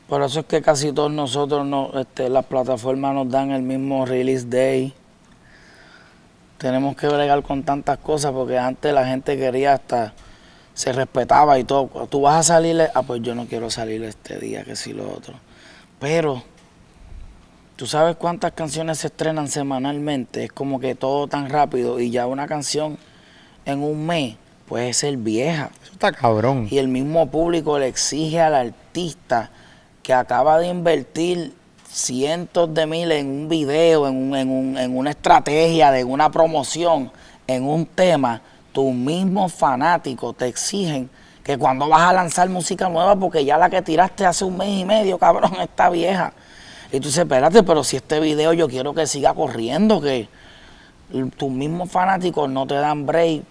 [0.08, 4.06] Por eso es que casi todos nosotros, no, este, las plataformas nos dan el mismo
[4.06, 4.94] release day.
[6.58, 10.12] Tenemos que bregar con tantas cosas porque antes la gente quería hasta,
[10.74, 11.86] se respetaba y todo.
[12.08, 15.10] Tú vas a salir, ah, pues yo no quiero salir este día, que sí lo
[15.10, 15.34] otro.
[15.98, 16.42] Pero,
[17.76, 20.44] ¿tú sabes cuántas canciones se estrenan semanalmente?
[20.44, 22.98] Es como que todo tan rápido y ya una canción
[23.64, 25.70] en un mes puede ser vieja.
[25.82, 26.68] Eso está cabrón.
[26.70, 29.50] Y el mismo público le exige al artista
[30.02, 31.52] que acaba de invertir
[31.88, 36.30] cientos de miles en un video, en, un- en, un- en una estrategia, de una
[36.32, 37.12] promoción,
[37.46, 38.40] en un tema,
[38.72, 41.10] tus mismos fanáticos te exigen
[41.42, 44.80] que cuando vas a lanzar música nueva, porque ya la que tiraste hace un mes
[44.80, 46.32] y medio, cabrón, está vieja.
[46.92, 50.28] Y tú dices, espérate, pero si este video yo quiero que siga corriendo, que
[51.36, 53.42] tus mismos fanáticos no te dan break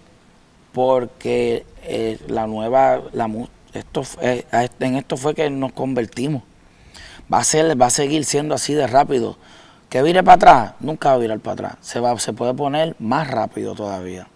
[0.72, 3.28] porque eh, la nueva, la,
[3.74, 4.44] esto, eh,
[4.80, 6.42] en esto fue que nos convertimos.
[7.32, 9.36] Va a ser, va a seguir siendo así de rápido.
[9.88, 11.74] Que vire para atrás, nunca va a virar para atrás.
[11.82, 14.28] Se va, se puede poner más rápido todavía.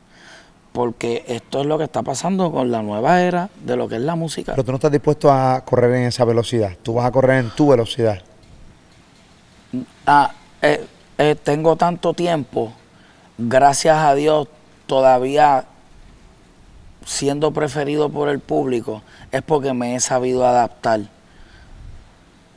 [0.77, 4.03] Porque esto es lo que está pasando con la nueva era de lo que es
[4.03, 4.53] la música.
[4.53, 6.77] Pero tú no estás dispuesto a correr en esa velocidad.
[6.83, 8.21] Tú vas a correr en tu velocidad.
[10.07, 10.87] Ah, eh,
[11.17, 12.75] eh, tengo tanto tiempo,
[13.39, 14.49] gracias a Dios,
[14.87, 15.65] todavía
[17.07, 19.01] siendo preferido por el público,
[19.33, 21.01] es porque me he sabido adaptar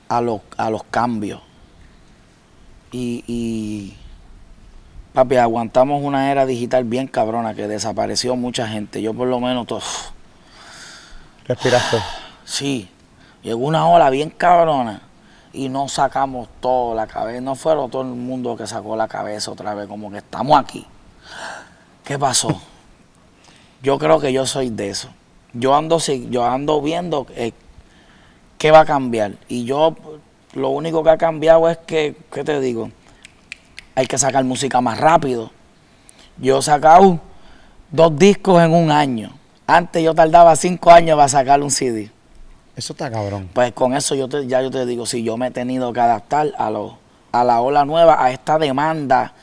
[0.10, 1.39] a los, a los cambios.
[2.91, 3.95] Y, y,
[5.23, 9.01] papi, aguantamos una era digital bien cabrona que desapareció mucha gente.
[9.01, 9.82] Yo por lo menos, to-
[11.45, 11.97] Respiraste.
[12.45, 12.89] Sí,
[13.43, 15.01] llegó una ola bien cabrona
[15.51, 17.41] y no sacamos todo la cabeza.
[17.41, 20.86] No fueron todo el mundo que sacó la cabeza otra vez, como que estamos aquí.
[22.03, 22.62] ¿Qué pasó?
[23.82, 25.10] Yo creo que yo soy de eso.
[25.53, 27.53] Yo ando, yo ando viendo eh,
[28.58, 29.34] qué va a cambiar.
[29.47, 29.95] Y yo
[30.53, 32.91] lo único que ha cambiado es que, ¿qué te digo?
[33.99, 35.51] Hay que sacar música más rápido.
[36.38, 37.19] Yo he sacado
[37.91, 39.31] dos discos en un año.
[39.67, 42.09] Antes yo tardaba cinco años para sacar un CD.
[42.77, 43.49] Eso está cabrón.
[43.51, 45.99] Pues con eso yo te, ya yo te digo, si yo me he tenido que
[45.99, 46.97] adaptar a, lo,
[47.33, 49.33] a la ola nueva, a esta demanda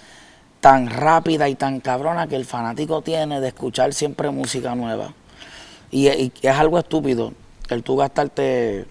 [0.62, 5.12] tan rápida y tan cabrona que el fanático tiene de escuchar siempre música nueva.
[5.90, 7.34] Y, y es algo estúpido
[7.68, 8.86] el tú gastarte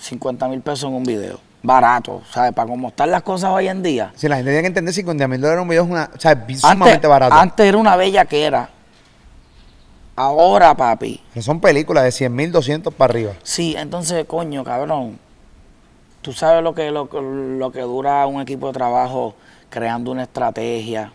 [0.00, 1.40] 50 mil pesos en un video.
[1.62, 2.52] Barato, ¿sabes?
[2.52, 4.12] Para cómo están las cosas hoy en día.
[4.16, 6.32] Si la gente tiene que entender 50 mil dólares un video es una, o sea,
[6.32, 7.34] es Antes, sumamente barato.
[7.34, 8.68] antes era una bella que era.
[10.16, 13.32] Ahora, papi, Pero son películas de 100 mil, 200 para arriba.
[13.42, 15.18] Sí, entonces, coño, cabrón.
[16.20, 19.34] Tú sabes lo que, lo, lo que dura un equipo de trabajo
[19.70, 21.12] creando una estrategia,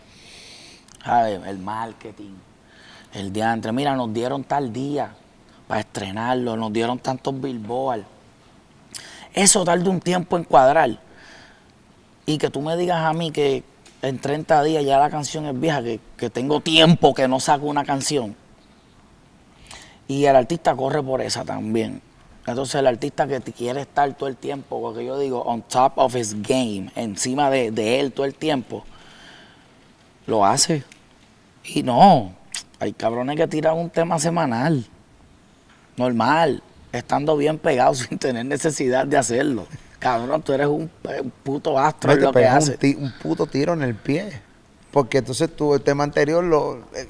[1.05, 1.39] ¿sabes?
[1.45, 2.33] El marketing,
[3.13, 3.71] el diantre.
[3.71, 5.11] Mira, nos dieron tal día
[5.67, 8.05] para estrenarlo, nos dieron tantos billboards.
[9.37, 10.97] Eso tarda un tiempo en cuadrar.
[12.25, 13.63] Y que tú me digas a mí que
[14.01, 17.67] en 30 días ya la canción es vieja, que, que tengo tiempo que no saco
[17.67, 18.35] una canción.
[20.07, 22.01] Y el artista corre por esa también.
[22.47, 26.15] Entonces el artista que quiere estar todo el tiempo, porque yo digo, on top of
[26.15, 28.85] his game, encima de, de él todo el tiempo,
[30.25, 30.83] lo hace.
[31.63, 32.33] Y no,
[32.79, 34.83] hay cabrones que tiran un tema semanal,
[35.95, 36.63] normal,
[36.97, 39.65] estando bien pegado sin tener necesidad de hacerlo.
[39.99, 40.89] Cabrón, tú eres un,
[41.43, 42.77] puto astro No, en te lo que un, haces.
[42.79, 44.41] ti- un puto tiro en el pie.
[44.91, 46.77] Porque entonces tú el tema anterior lo...
[46.95, 47.07] eh,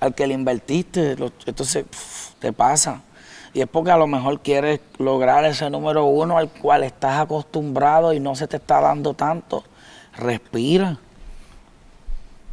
[0.00, 1.84] al que le invertiste, lo- entonces
[2.38, 3.00] te pasa.
[3.54, 8.12] Y es porque a lo mejor quieres lograr ese número uno al cual estás acostumbrado
[8.12, 9.64] y no se te está dando tanto.
[10.16, 10.98] Respira.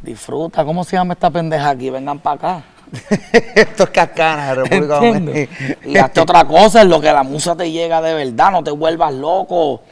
[0.02, 0.64] Disfruta.
[0.64, 1.90] ¿Cómo se llama esta pendeja aquí?
[1.90, 2.64] Vengan para acá.
[3.54, 5.48] Esto es cascana, República ¿Entiendes?
[5.84, 8.70] Y hazte otra cosa en lo que la musa te llega de verdad, no te
[8.70, 9.82] vuelvas loco.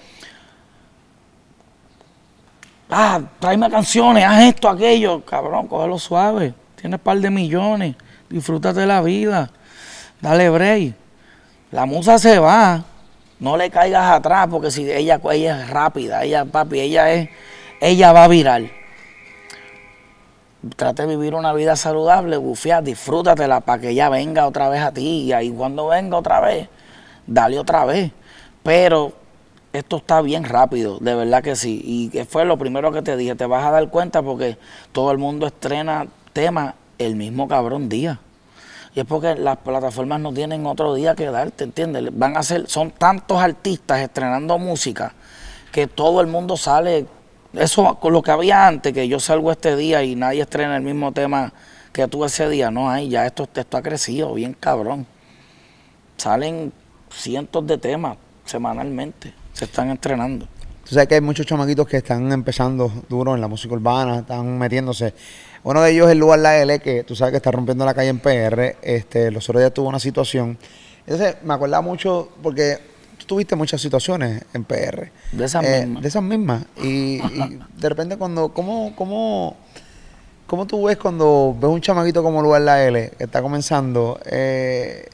[2.91, 5.25] Ah, tráeme canciones, haz esto, aquello.
[5.25, 6.53] Cabrón, cógelo suave.
[6.77, 7.97] Tienes un par de millones.
[8.29, 9.51] Disfrútate la vida.
[10.21, 10.95] Dale break.
[11.71, 12.85] La musa se va.
[13.41, 17.29] No le caigas atrás porque si ella, ella es rápida, ella, papi, ella es,
[17.81, 18.63] ella va a virar.
[20.77, 24.93] Trate de vivir una vida saludable, bufia, disfrútatela para que ella venga otra vez a
[24.93, 25.23] ti.
[25.23, 26.69] Y ahí cuando venga otra vez,
[27.27, 28.13] dale otra vez.
[28.63, 29.13] Pero
[29.73, 31.83] esto está bien rápido, de verdad que sí.
[31.85, 34.59] Y que fue lo primero que te dije, te vas a dar cuenta porque
[34.93, 38.21] todo el mundo estrena temas el mismo cabrón día.
[38.95, 42.05] Y es porque las plataformas no tienen otro día que darte, ¿entiendes?
[42.13, 45.15] Van a ser, son tantos artistas estrenando música
[45.73, 47.07] que todo el mundo sale.
[47.53, 50.83] Eso con lo que había antes, que yo salgo este día y nadie estrena el
[50.83, 51.53] mismo tema
[51.93, 55.07] que tú ese día, no hay, ya esto, esto ha crecido bien cabrón.
[56.17, 56.73] Salen
[57.11, 60.47] cientos de temas semanalmente, se están estrenando.
[60.85, 64.59] Tú sabes que hay muchos chamaquitos que están empezando duro en la música urbana, están
[64.59, 65.15] metiéndose.
[65.63, 68.09] Uno de ellos es Lugar La L, que tú sabes que está rompiendo la calle
[68.09, 68.77] en PR.
[68.83, 70.59] Este, los otros días tuvo una situación.
[71.07, 72.79] Entonces, me acordaba mucho porque
[73.23, 75.11] tú tuviste muchas situaciones en PR.
[75.33, 76.03] De esas Eh, mismas.
[76.03, 76.65] De esas mismas.
[76.83, 76.89] Y,
[77.23, 79.57] y de repente cuando, ¿cómo, cómo,
[80.47, 85.07] cómo tú ves cuando ves un chamaquito como Lugar La L, que está comenzando, eh,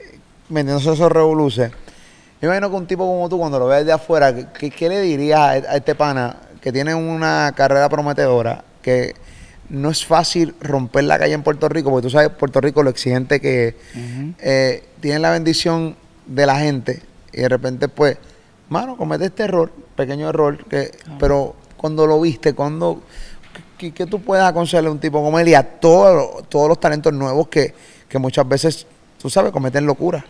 [0.48, 1.70] metiéndose esos revoluces?
[2.40, 5.00] Yo imagino que un tipo como tú, cuando lo ves de afuera, ¿qué, qué le
[5.00, 9.14] dirías a, a este pana que tiene una carrera prometedora, que
[9.70, 12.90] no es fácil romper la calle en Puerto Rico, porque tú sabes Puerto Rico lo
[12.90, 13.74] exigente que es,
[14.40, 15.94] eh, tiene la bendición
[16.26, 18.18] de la gente y de repente pues,
[18.68, 23.02] mano, comete este error, pequeño error, que, pero cuando lo viste, cuando,
[23.76, 26.80] ¿qué, qué tú puedes aconsejarle a un tipo como él y a todos, todos los
[26.80, 27.74] talentos nuevos que,
[28.08, 28.86] que muchas veces,
[29.20, 30.24] tú sabes, cometen locura?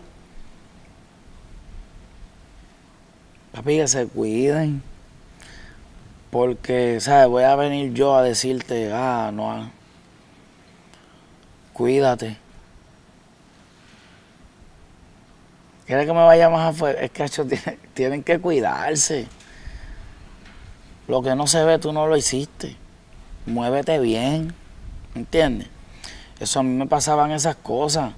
[3.51, 4.83] Papi, que se cuiden.
[6.31, 7.27] Porque, ¿sabes?
[7.27, 9.71] Voy a venir yo a decirte, ah, no.
[11.73, 12.37] Cuídate.
[15.89, 17.01] ¿Quieres que me vaya más afuera?
[17.01, 19.25] Es que hecho, tienen, tienen que cuidarse.
[21.07, 22.75] Lo que no se ve, tú no lo hiciste.
[23.47, 24.53] Muévete bien.
[25.15, 25.67] ¿Entiendes?
[26.39, 28.13] Eso a mí me pasaban esas cosas.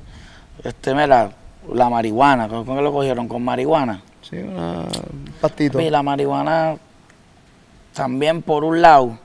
[0.65, 1.31] Este, mira,
[1.73, 3.29] la marihuana, ¿con qué lo cogieron?
[3.29, 4.01] ¿Con marihuana?
[4.21, 5.79] Sí, una- un pastito.
[5.79, 6.75] Y la marihuana,
[7.93, 9.17] también por un lado,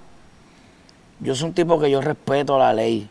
[1.18, 3.10] yo soy un tipo que yo respeto la ley.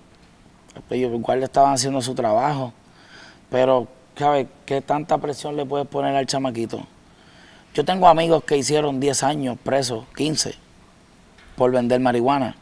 [0.89, 2.71] Ellos igual le estaban haciendo su trabajo.
[3.49, 6.85] Pero, ¿sabes qué tanta presión le puedes poner al chamaquito?
[7.73, 10.55] Yo tengo amigos que hicieron 10 años presos, 15,
[11.55, 12.55] por vender marihuana.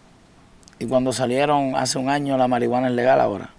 [0.79, 3.51] Y cuando salieron hace un año, la marihuana es legal ahora.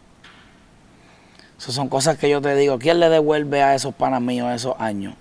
[1.58, 2.78] Esas son cosas que yo te digo.
[2.78, 5.14] ¿Quién le devuelve a esos panas míos esos años?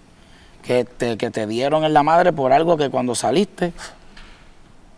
[0.64, 3.74] que te, que te dieron en la madre por algo que cuando saliste,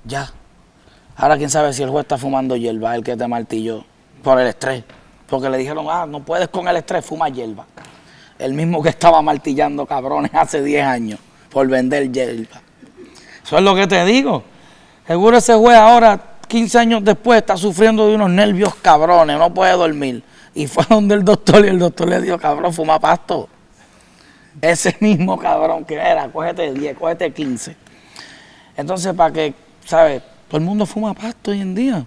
[0.06, 0.32] ya.
[1.18, 3.84] Ahora quién sabe si el juez está fumando hierba, el que te martilló,
[4.24, 4.84] por el estrés.
[5.28, 7.66] Porque le dijeron, ah, no puedes con el estrés, fuma hierba.
[8.38, 12.62] El mismo que estaba martillando cabrones hace 10 años por vender hierba.
[13.44, 14.44] Eso es lo que te digo.
[15.08, 19.74] Seguro ese juez ahora, 15 años después, está sufriendo de unos nervios cabrones, no puede
[19.74, 20.24] dormir.
[20.54, 23.50] Y fue donde el doctor y el doctor le dijo, cabrón, fuma pasto.
[24.62, 27.76] Ese mismo cabrón que era, cógete 10, cógete 15.
[28.78, 29.54] Entonces, para que,
[29.86, 30.24] ¿sabes?
[30.48, 32.06] Todo el mundo fuma pasto hoy en día.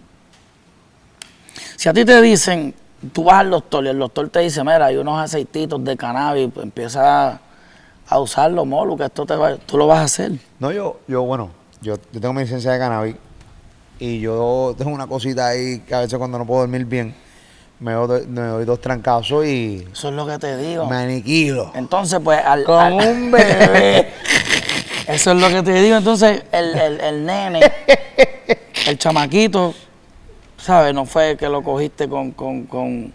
[1.77, 2.75] Si a ti te dicen,
[3.13, 6.49] tú vas al doctor y el doctor te dice, mira, hay unos aceititos de cannabis,
[6.53, 7.41] pues empieza a,
[8.09, 10.33] a usarlo, molo, que esto te va, tú lo vas a hacer.
[10.59, 13.17] No, yo, yo, bueno, yo, yo tengo mi licencia de cannabis
[14.01, 17.15] y yo tengo una cosita ahí que a veces cuando no puedo dormir bien,
[17.81, 20.87] me doy, me doy dos trancazos y Eso es lo que te digo.
[20.87, 21.71] me aniquilo.
[21.75, 24.09] Entonces, pues, al, al- un bebé.
[25.07, 25.97] Eso es lo que te digo.
[25.97, 27.61] Entonces, el, el, el nene,
[28.87, 29.75] el chamaquito,
[30.69, 30.93] ¿sabes?
[30.93, 33.11] No fue que lo cogiste con, con, con,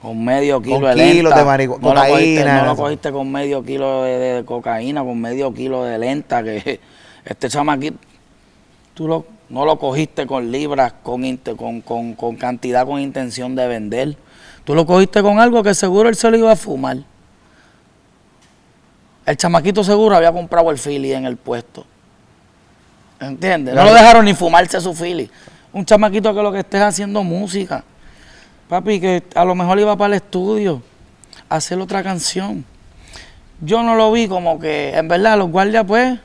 [0.00, 3.30] con medio kilo Con de kilos de no lo cogiste, cocaína, no lo cogiste con
[3.30, 6.42] medio kilo de, de cocaína, con medio kilo de lenta.
[6.42, 6.80] Que
[7.26, 7.98] este chamaquito,
[8.94, 13.68] tú lo, no lo cogiste con libras, con, con, con, con cantidad, con intención de
[13.68, 14.16] vender.
[14.64, 16.96] Tú lo cogiste con algo que seguro él se lo iba a fumar.
[19.26, 21.84] El chamaquito seguro había comprado el fili en el puesto.
[23.20, 23.74] ¿Entiendes?
[23.74, 25.30] No lo dejaron ni fumarse su fili.
[25.72, 27.84] Un chamaquito que lo que estés haciendo música.
[28.68, 30.82] Papi, que a lo mejor iba para el estudio
[31.48, 32.64] a hacer otra canción.
[33.60, 36.18] Yo no lo vi como que, en verdad, los guardias, pues,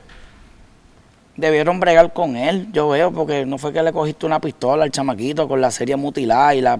[1.36, 4.90] debieron bregar con él, yo veo, porque no fue que le cogiste una pistola al
[4.90, 6.78] chamaquito con la serie mutilada y la,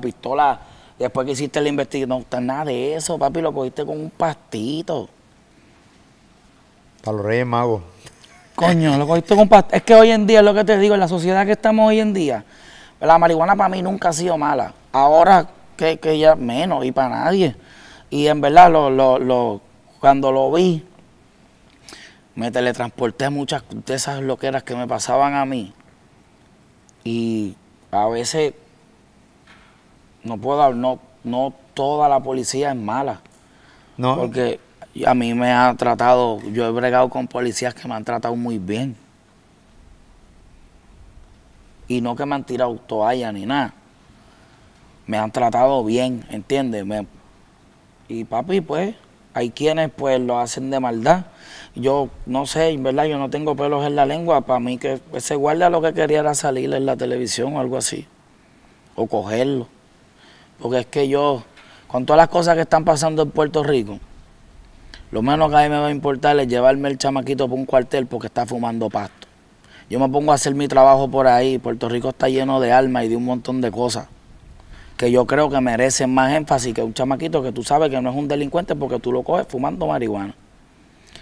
[0.00, 0.60] pistola,
[0.98, 4.10] después que hiciste la investigación, no está nada de eso, papi, lo cogiste con un
[4.10, 5.08] pastito.
[7.02, 7.93] Para los Reyes Magos.
[8.54, 9.48] Coño, lo cogiste con.
[9.70, 11.88] Es que hoy en día, es lo que te digo, en la sociedad que estamos
[11.88, 12.44] hoy en día,
[13.00, 14.72] la marihuana para mí nunca ha sido mala.
[14.92, 17.56] Ahora que, que ya menos y para nadie.
[18.10, 19.60] Y en verdad, lo, lo, lo,
[20.00, 20.84] cuando lo vi,
[22.36, 25.72] me teletransporté a muchas de esas loqueras que me pasaban a mí.
[27.02, 27.56] Y
[27.90, 28.54] a veces
[30.22, 33.20] no puedo no, no toda la policía es mala.
[33.96, 34.16] No.
[34.16, 34.60] Porque
[35.02, 38.58] a mí me ha tratado, yo he bregado con policías que me han tratado muy
[38.58, 38.96] bien.
[41.88, 43.74] Y no que me han tirado toalla ni nada.
[45.06, 46.86] Me han tratado bien, ¿entiendes?
[46.86, 47.06] Me-
[48.08, 48.94] y papi, pues,
[49.34, 51.26] hay quienes pues lo hacen de maldad.
[51.74, 54.42] Yo no sé, en verdad, yo no tengo pelos en la lengua.
[54.42, 57.76] Para mí que ese guardia lo que quería era salir en la televisión o algo
[57.76, 58.06] así.
[58.94, 59.66] O cogerlo.
[60.60, 61.42] Porque es que yo,
[61.88, 63.98] con todas las cosas que están pasando en Puerto Rico,
[65.14, 67.66] lo menos que a mí me va a importar es llevarme el chamaquito por un
[67.66, 69.28] cuartel porque está fumando pasto.
[69.88, 71.58] Yo me pongo a hacer mi trabajo por ahí.
[71.58, 74.08] Puerto Rico está lleno de alma y de un montón de cosas
[74.96, 78.10] que yo creo que merecen más énfasis que un chamaquito que tú sabes que no
[78.10, 80.34] es un delincuente porque tú lo coges fumando marihuana.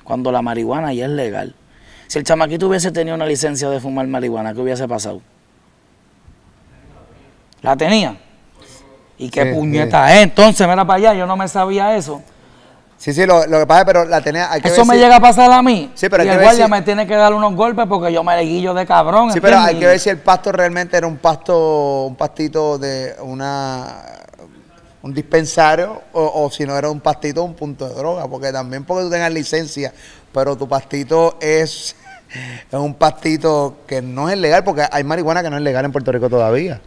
[0.04, 1.54] Cuando la marihuana ya es legal.
[2.06, 5.20] Si el chamaquito hubiese tenido una licencia de fumar marihuana, ¿qué hubiese pasado?
[7.60, 8.16] ¿La tenía?
[9.18, 10.22] ¿Y qué puñeta es?
[10.22, 12.22] Entonces, mira para allá, yo no me sabía eso.
[13.02, 14.52] Sí, sí, lo, lo que pasa es, pero la tenía.
[14.52, 15.90] Hay que Eso ver me si- llega a pasar a mí.
[15.96, 17.86] Sí, pero hay y que el ver guardia si- me tiene que dar unos golpes
[17.88, 19.32] porque yo me le guillo de cabrón.
[19.32, 23.16] Sí, pero hay que ver si el pasto realmente era un pasto, un pastito de
[23.20, 23.88] una
[25.02, 28.84] un dispensario o, o si no era un pastito, un punto de droga, porque también
[28.84, 29.92] porque tú tengas licencia,
[30.32, 31.96] pero tu pastito es,
[32.70, 35.90] es un pastito que no es legal, porque hay marihuana que no es legal en
[35.90, 36.80] Puerto Rico todavía.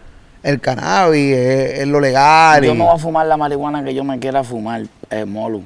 [0.44, 2.64] El cannabis es, es lo legal.
[2.64, 5.64] Yo y- me voy a fumar la marihuana que yo me quiera fumar, eh, Molu.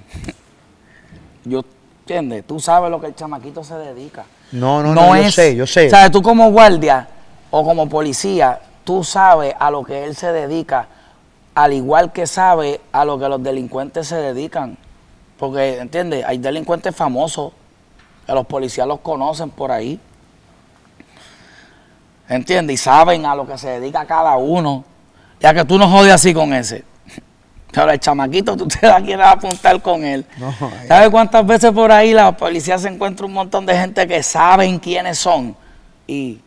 [1.49, 1.63] Yo,
[2.01, 2.45] ¿entiendes?
[2.45, 4.25] Tú sabes lo que el chamaquito se dedica.
[4.51, 5.89] No, no, no, yo sé, yo sé.
[5.89, 6.11] ¿Sabes?
[6.11, 7.07] Tú como guardia
[7.51, 10.87] o como policía, tú sabes a lo que él se dedica,
[11.53, 14.77] al igual que sabe a lo que los delincuentes se dedican.
[15.37, 16.25] Porque, ¿entiendes?
[16.25, 17.53] Hay delincuentes famosos
[18.25, 19.99] que los policías los conocen por ahí.
[22.27, 22.75] ¿Entiendes?
[22.75, 24.83] Y saben a lo que se dedica cada uno.
[25.39, 26.83] Ya que tú no jodes así con ese.
[27.75, 30.25] Ahora el chamaquito, tú te la quieres apuntar con él.
[30.37, 30.53] No,
[30.87, 34.79] ¿Sabes cuántas veces por ahí la policía se encuentra un montón de gente que saben
[34.79, 35.55] quiénes son?
[36.07, 36.39] Y.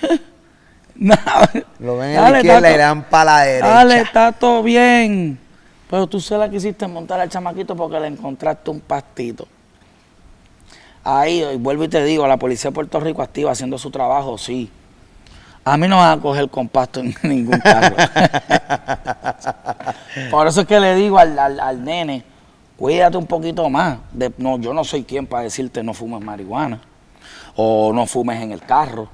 [0.94, 1.50] Nada.
[1.78, 3.68] Lo ven en la izquierda y le dan para la derecha.
[3.68, 5.38] Dale, está todo bien.
[5.90, 9.46] Pero tú se la quisiste montar al chamaquito porque le encontraste un pastito.
[11.04, 14.36] Ahí, y vuelvo y te digo, la policía de Puerto Rico activa haciendo su trabajo,
[14.36, 14.70] sí.
[15.64, 17.96] A mí no van a coger con pasto en ningún carro.
[20.30, 22.24] Por eso es que le digo al, al- al nene,
[22.76, 23.98] cuídate un poquito más.
[24.12, 26.80] De- no, yo no soy quien para decirte no fumes marihuana
[27.56, 29.08] o no fumes en el carro.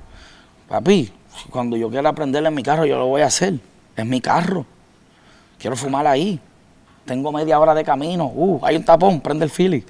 [0.69, 1.13] Papi,
[1.51, 3.55] cuando yo quiera aprender en mi carro, yo lo voy a hacer.
[3.97, 4.65] Es mi carro.
[5.59, 6.41] Quiero fumar ahí.
[7.05, 8.27] Tengo media hora de camino.
[8.35, 9.85] Uh, hay un tapón, prende el fili.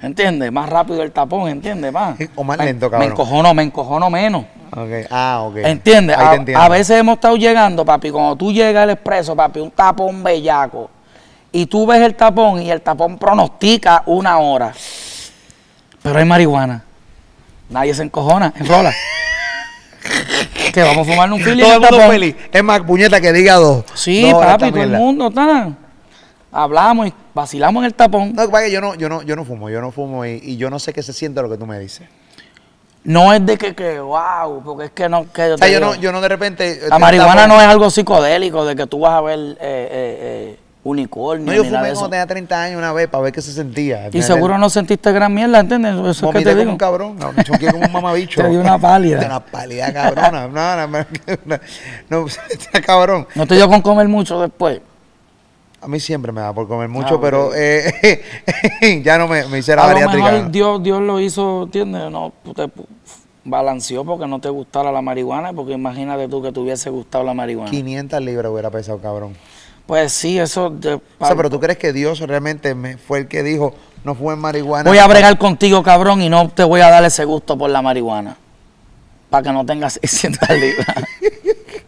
[0.00, 0.52] ¿Entiendes?
[0.52, 1.92] Más rápido el tapón, ¿entiendes?
[1.92, 2.16] Más.
[2.36, 3.10] O más Me- lento, Me cabrón.
[3.12, 4.44] encojono, me encojono menos.
[5.10, 5.56] Ah, ok.
[5.56, 6.16] ¿Entiendes?
[6.16, 6.62] Ahí te A, entiendo.
[6.62, 10.90] a veces hemos estado llegando, papi, cuando tú llegas al expreso, papi, un tapón bellaco,
[11.50, 14.72] y tú ves el tapón y el tapón pronostica una hora.
[16.02, 16.84] Pero hay marihuana.
[17.70, 18.92] Nadie se encojona, enrola.
[20.72, 22.36] que vamos a fumar un fili Todo el mundo feliz.
[22.52, 23.84] Es más, puñeta que diga dos.
[23.94, 25.70] Sí, Dos papi, todo el mundo está.
[26.52, 28.32] Hablamos y vacilamos en el tapón.
[28.34, 30.70] No, que yo no, yo no, yo no fumo, yo no fumo y, y yo
[30.70, 32.08] no sé qué se siente lo que tú me dices.
[33.04, 35.32] No es de que, que wow, porque es que no.
[35.32, 36.80] Que O sea, yo no, yo no de repente.
[36.88, 40.58] la marihuana no es algo psicodélico, de que tú vas a ver eh, eh, eh,
[40.82, 41.46] unicornio.
[41.46, 42.10] No, yo ni nada fumé cuando eso.
[42.10, 44.10] tenía 30 años una vez para ver qué se sentía.
[44.12, 45.94] Y seguro no sentiste gran mierda, ¿entiendes?
[45.94, 46.72] Eso es que te como digo.
[46.72, 48.42] un cabrón, cabrón, choqué como un mamabicho.
[48.42, 49.24] Te dio una pálida.
[49.24, 50.48] Una pálida cabrona.
[50.48, 51.06] No, no, no,
[52.10, 52.26] no, no,
[52.84, 53.26] cabrón.
[53.34, 54.80] No te dio con comer mucho después.
[55.80, 58.20] A mí siempre me da por comer mucho, Ah, pero eh,
[59.04, 60.32] ya no me, me hice la A lo bariátrica.
[60.32, 62.10] mejor Dios, Dios lo hizo, ¿entiendes?
[62.10, 62.68] No, te
[63.44, 67.32] balanceó porque no te gustara la marihuana, porque imagínate tú que te hubiese gustado la
[67.32, 67.70] marihuana.
[67.70, 69.34] 500 libras hubiera pesado, cabrón.
[69.86, 70.68] Pues sí, eso...
[70.68, 73.72] de- O sea, pero tú crees que Dios realmente me, fue el que dijo,
[74.04, 74.90] no fue en marihuana.
[74.90, 77.80] Voy a bregar contigo, cabrón, y no te voy a dar ese gusto por la
[77.82, 78.36] marihuana.
[79.30, 80.86] Para que no tengas 600 libras.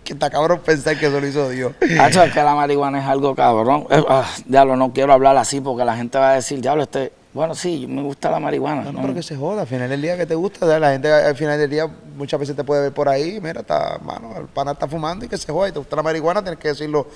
[0.05, 1.73] Que está cabrón pensar que eso lo hizo Dios.
[2.01, 3.87] Hacho, es que la marihuana es algo cabrón.
[3.91, 7.13] Eh, ah, diablo, no quiero hablar así porque la gente va a decir, diablo, este
[7.33, 8.85] Bueno, sí, me gusta la marihuana.
[8.85, 9.03] No, ¿no?
[9.03, 10.81] pero que se joda, al final del día que te gusta, ¿sabes?
[10.81, 13.99] la gente al final del día muchas veces te puede ver por ahí, mira, está,
[14.03, 16.59] mano, el pana está fumando y que se joda, y te gusta la marihuana, tienes
[16.59, 17.07] que decirlo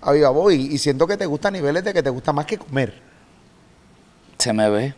[0.00, 2.32] a viva voz, y, y siento que te gusta a niveles de que te gusta
[2.32, 3.00] más que comer.
[4.38, 4.94] Se me ve.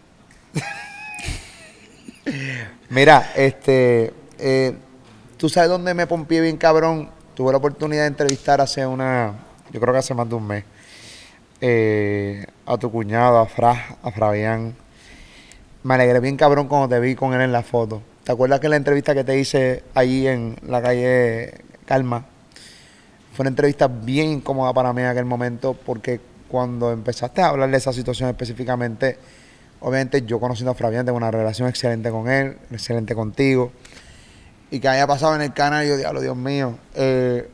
[2.89, 4.77] Mira, este, eh,
[5.37, 9.35] tú sabes dónde me pompié bien cabrón, tuve la oportunidad de entrevistar hace una,
[9.73, 10.65] yo creo que hace más de un mes,
[11.61, 14.75] eh, a tu cuñado, a Fra, a Fabián.
[15.83, 18.03] Me alegré bien cabrón cuando te vi con él en la foto.
[18.23, 21.53] ¿Te acuerdas que la entrevista que te hice allí en la calle
[21.85, 22.25] Calma?
[23.35, 27.71] Fue una entrevista bien incómoda para mí en aquel momento porque cuando empezaste a hablar
[27.71, 29.19] de esa situación específicamente,
[29.81, 33.73] obviamente yo conociendo a Fabián tengo una relación excelente con él, excelente contigo.
[34.71, 36.79] Y que haya pasado en el canal, yo diablo, Dios mío.
[36.95, 37.49] Eh,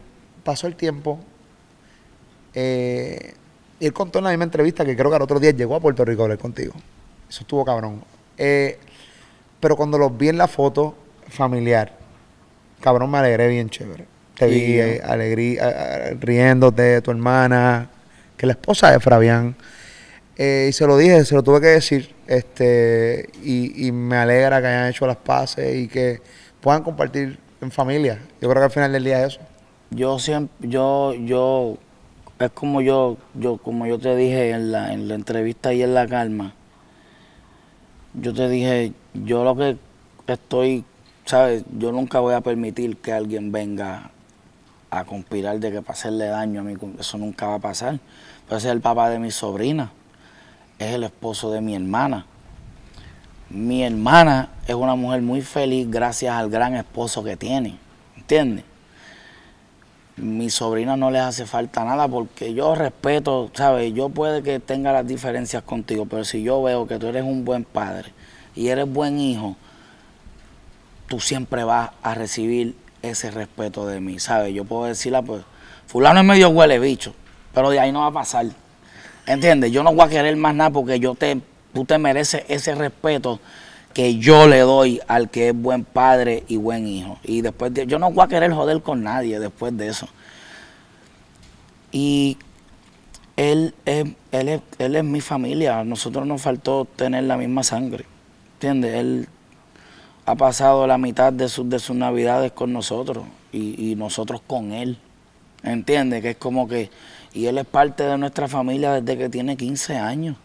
[0.44, 1.18] pasó el tiempo.
[2.54, 3.34] eh,
[3.78, 5.80] y él contó en la misma entrevista que creo que al otro día llegó a
[5.80, 6.74] Puerto Rico a hablar contigo.
[7.28, 8.02] Eso estuvo cabrón.
[8.36, 8.78] Eh,
[9.58, 10.94] pero cuando los vi en la foto
[11.28, 11.92] familiar,
[12.80, 14.04] cabrón, me alegré bien chévere.
[14.36, 15.58] Te vi eh, alegrí-
[16.20, 17.88] riéndote de tu hermana,
[18.36, 19.54] que es la esposa de Fabián.
[20.36, 22.14] Y se lo dije, se lo tuve que decir.
[22.26, 26.20] Este, y, y me alegra que hayan hecho las paces y que
[26.60, 28.20] puedan compartir en familia.
[28.40, 29.40] Yo creo que al final del día es eso.
[29.90, 31.78] Yo siempre, yo, yo,
[32.38, 35.94] es como yo, yo, como yo te dije en la, en la entrevista y en
[35.94, 36.54] la calma,
[38.14, 39.76] yo te dije, yo lo que
[40.26, 40.84] estoy,
[41.24, 44.10] sabes, yo nunca voy a permitir que alguien venga
[44.90, 48.00] a conspirar de que para hacerle daño a mí, eso nunca va a pasar.
[48.46, 49.92] Pero es el papá de mi sobrina,
[50.78, 52.26] es el esposo de mi hermana.
[53.50, 57.76] Mi hermana es una mujer muy feliz gracias al gran esposo que tiene,
[58.16, 58.64] ¿entiendes?
[60.20, 63.92] mi sobrina no les hace falta nada porque yo respeto, ¿sabes?
[63.94, 67.44] Yo puede que tenga las diferencias contigo, pero si yo veo que tú eres un
[67.44, 68.12] buen padre
[68.54, 69.56] y eres buen hijo,
[71.08, 74.54] tú siempre vas a recibir ese respeto de mí, ¿sabes?
[74.54, 75.42] Yo puedo decirle, pues,
[75.86, 77.14] fulano es medio huele bicho,
[77.54, 78.46] pero de ahí no va a pasar.
[79.26, 79.72] ¿Entiendes?
[79.72, 81.40] Yo no voy a querer más nada porque yo te,
[81.72, 83.40] tú te mereces ese respeto
[83.92, 87.18] que yo le doy al que es buen padre y buen hijo.
[87.24, 90.08] Y después de, yo no voy a querer joder con nadie después de eso.
[91.92, 92.38] Y
[93.36, 95.80] él es, él es, él es mi familia.
[95.80, 98.04] A nosotros nos faltó tener la misma sangre.
[98.54, 98.94] ¿Entiendes?
[98.94, 99.28] Él
[100.26, 104.72] ha pasado la mitad de sus, de sus navidades con nosotros y, y nosotros con
[104.72, 104.98] él.
[105.62, 106.22] ¿Entiendes?
[106.22, 106.90] Que es como que...
[107.32, 110.36] Y él es parte de nuestra familia desde que tiene 15 años.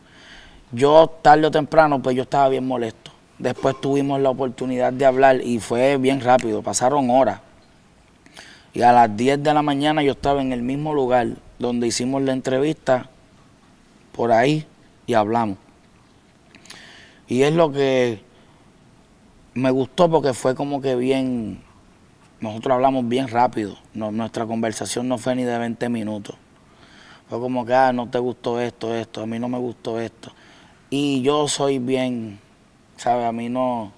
[0.76, 3.12] Yo tarde o temprano, pues yo estaba bien molesto.
[3.40, 7.40] Después tuvimos la oportunidad de hablar y fue bien rápido, pasaron horas.
[8.74, 11.28] Y a las 10 de la mañana yo estaba en el mismo lugar
[11.60, 13.10] donde hicimos la entrevista,
[14.12, 14.68] por ahí,
[15.08, 15.58] y hablamos.
[17.30, 18.22] Y es lo que
[19.54, 21.64] me gustó porque fue como que bien,
[22.42, 26.36] nosotros hablamos bien rápido, nuestra conversación no fue ni de 20 minutos.
[27.30, 30.34] Fue como que, ah, no te gustó esto, esto, a mí no me gustó esto.
[30.90, 32.40] Y yo soy bien,
[32.98, 33.26] ¿sabes?
[33.26, 33.92] A mí no,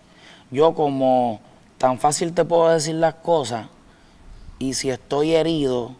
[0.52, 1.42] yo como
[1.78, 3.68] tan fácil te puedo decir las cosas
[4.60, 5.92] y si estoy herido,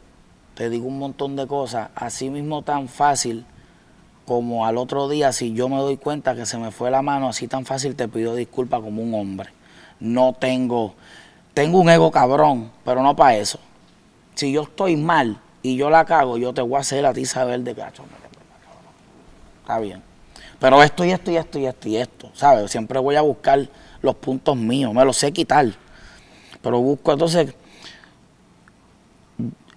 [0.56, 3.46] te digo un montón de cosas, así mismo tan fácil
[4.26, 7.30] como al otro día, si yo me doy cuenta que se me fue la mano,
[7.30, 9.52] así tan fácil te pido disculpas como un hombre.
[10.00, 10.96] No tengo,
[11.54, 13.60] tengo un ego cabrón, pero no para eso.
[14.36, 17.26] Si yo estoy mal y yo la cago, yo te voy a hacer a ti
[17.26, 18.04] saber de cacho.
[19.62, 20.02] Está bien.
[20.60, 22.72] Pero esto y esto y esto y esto y esto, ¿sabes?
[22.72, 23.68] Siempre voy a buscar
[24.02, 25.68] los puntos míos, me los sé quitar.
[26.62, 27.54] Pero busco entonces,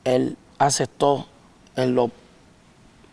[0.04, 1.26] él aceptó
[1.76, 2.10] en lo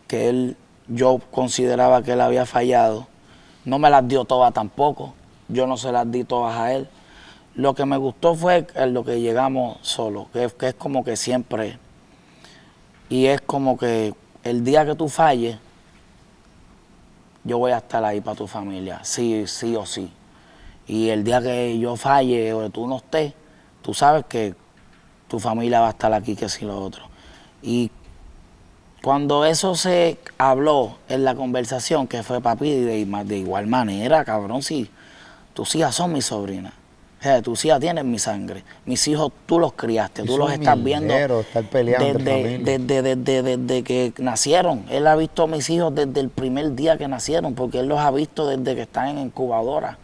[0.06, 0.56] que él,
[0.88, 3.06] yo consideraba que él había fallado.
[3.66, 5.14] No me las dio todas tampoco,
[5.48, 6.88] yo no se las di todas a él.
[7.54, 9.78] Lo que me gustó fue lo que llegamos
[10.34, 11.78] es- que es como que siempre,
[13.10, 14.14] y es como que
[14.44, 15.58] el día que tú falles,
[17.48, 20.12] yo voy a estar ahí para tu familia, sí, sí o sí.
[20.86, 23.32] Y el día que yo falle o tú no estés,
[23.82, 24.54] tú sabes que
[25.28, 27.02] tu familia va a estar aquí, que si lo otro.
[27.62, 27.90] Y
[29.02, 34.62] cuando eso se habló en la conversación, que fue papi, de, de igual manera, cabrón,
[34.62, 34.90] sí,
[35.54, 36.74] tus hijas son mis sobrinas.
[37.18, 38.62] O sea, tus hijas tienen mi sangre.
[38.86, 41.12] Mis hijos tú los criaste, tú los es estás viendo
[41.98, 44.84] desde, desde, desde- desde que nacieron.
[44.88, 47.98] Él ha visto a mis hijos desde el primer día que nacieron, porque él los
[47.98, 49.98] ha visto desde que están en incubadora.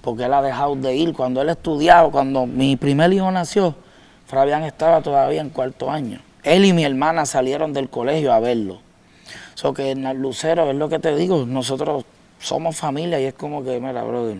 [0.00, 1.12] Porque él ha dejado de ir.
[1.12, 3.76] Cuando él estudiaba, cuando mi primer hijo nació,
[4.26, 6.20] Fabián estaba todavía en cuarto año.
[6.42, 8.80] Él y mi hermana salieron del colegio a verlo.
[9.54, 12.04] So que en el Lucero, es lo que te digo, nosotros
[12.40, 14.38] somos familia y es como que, mira, brother,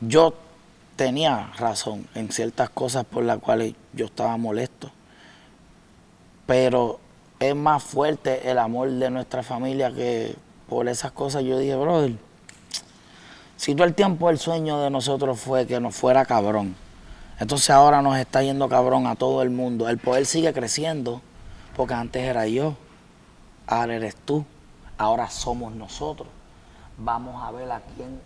[0.00, 0.34] yo
[0.98, 4.90] tenía razón en ciertas cosas por las cuales yo estaba molesto,
[6.44, 6.98] pero
[7.38, 10.34] es más fuerte el amor de nuestra familia que
[10.68, 12.16] por esas cosas yo dije, brother,
[13.56, 16.74] si todo el tiempo el sueño de nosotros fue que nos fuera cabrón,
[17.38, 19.88] entonces ahora nos está yendo cabrón a todo el mundo.
[19.88, 21.22] El poder sigue creciendo
[21.76, 22.74] porque antes era yo,
[23.68, 24.44] ahora eres tú,
[24.96, 26.26] ahora somos nosotros.
[26.96, 28.20] Vamos a ver a quién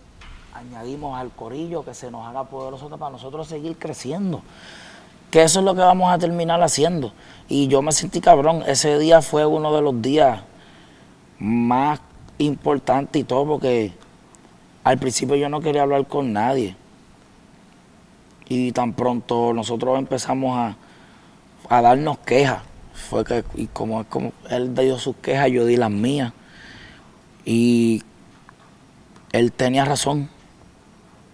[0.54, 4.42] añadimos al corillo que se nos haga poderoso para nosotros seguir creciendo.
[5.30, 7.12] Que eso es lo que vamos a terminar haciendo.
[7.48, 8.62] Y yo me sentí cabrón.
[8.66, 10.40] Ese día fue uno de los días
[11.38, 12.00] más
[12.38, 13.92] importantes y todo, porque
[14.84, 16.76] al principio yo no quería hablar con nadie.
[18.48, 20.76] Y tan pronto nosotros empezamos a,
[21.68, 22.62] a darnos quejas.
[22.92, 26.34] Fue que, y como, como él dio sus quejas, yo di las mías.
[27.46, 28.02] Y
[29.32, 30.28] él tenía razón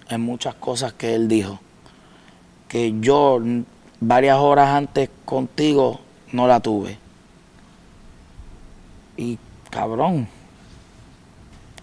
[0.08, 1.60] en muchas cosas que él dijo.
[2.68, 3.40] Que yo
[4.00, 6.00] varias horas antes contigo
[6.32, 6.98] no la tuve.
[9.16, 9.38] Y
[9.70, 10.28] cabrón,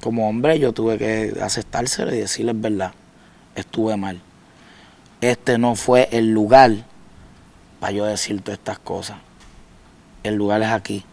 [0.01, 2.93] como hombre yo tuve que aceptárselo y decirles verdad,
[3.55, 4.21] estuve mal.
[5.21, 6.71] Este no fue el lugar
[7.80, 9.17] para yo decir todas estas cosas.
[10.23, 11.03] El lugar es aquí.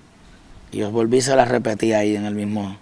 [0.71, 2.77] Y yo volví y se las repetí ahí en el mismo.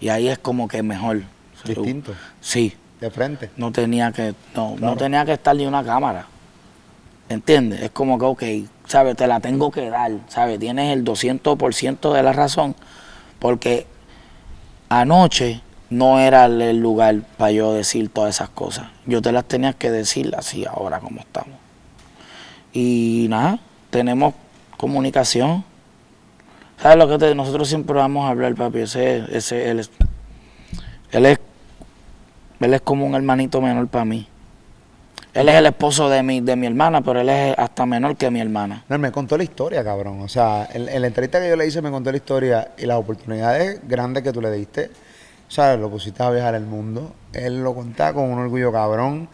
[0.00, 1.22] Y ahí es como que mejor.
[1.64, 2.14] Distinto.
[2.40, 2.74] Sí.
[3.04, 3.50] De frente.
[3.58, 6.24] No tenía que, no, no tenía que estar ni una cámara.
[7.28, 7.82] ¿Entiendes?
[7.82, 8.42] Es como que, ok,
[8.86, 9.14] ¿sabes?
[9.14, 10.58] Te la tengo que dar, ¿sabes?
[10.58, 12.74] Tienes el 200% de la razón,
[13.40, 13.86] porque
[14.88, 18.86] anoche no era el lugar para yo decir todas esas cosas.
[19.04, 21.58] Yo te las tenía que decir así ahora como estamos.
[22.72, 23.58] Y nada,
[23.90, 24.32] tenemos
[24.78, 25.62] comunicación.
[26.80, 28.78] ¿Sabes lo que te, nosotros siempre vamos a hablar, papi?
[28.78, 29.90] Ese, ese, él es,
[31.12, 31.38] él es,
[32.64, 34.28] él es como un hermanito menor para mí.
[35.32, 38.30] Él es el esposo de mi, de mi hermana, pero él es hasta menor que
[38.30, 38.84] mi hermana.
[38.88, 40.20] No, él me contó la historia, cabrón.
[40.20, 42.86] O sea, en, en la entrevista que yo le hice me contó la historia y
[42.86, 44.90] las oportunidades grandes que tú le diste.
[45.48, 47.12] Sea, lo pusiste a viajar el mundo.
[47.32, 49.28] Él lo cuenta con un orgullo cabrón.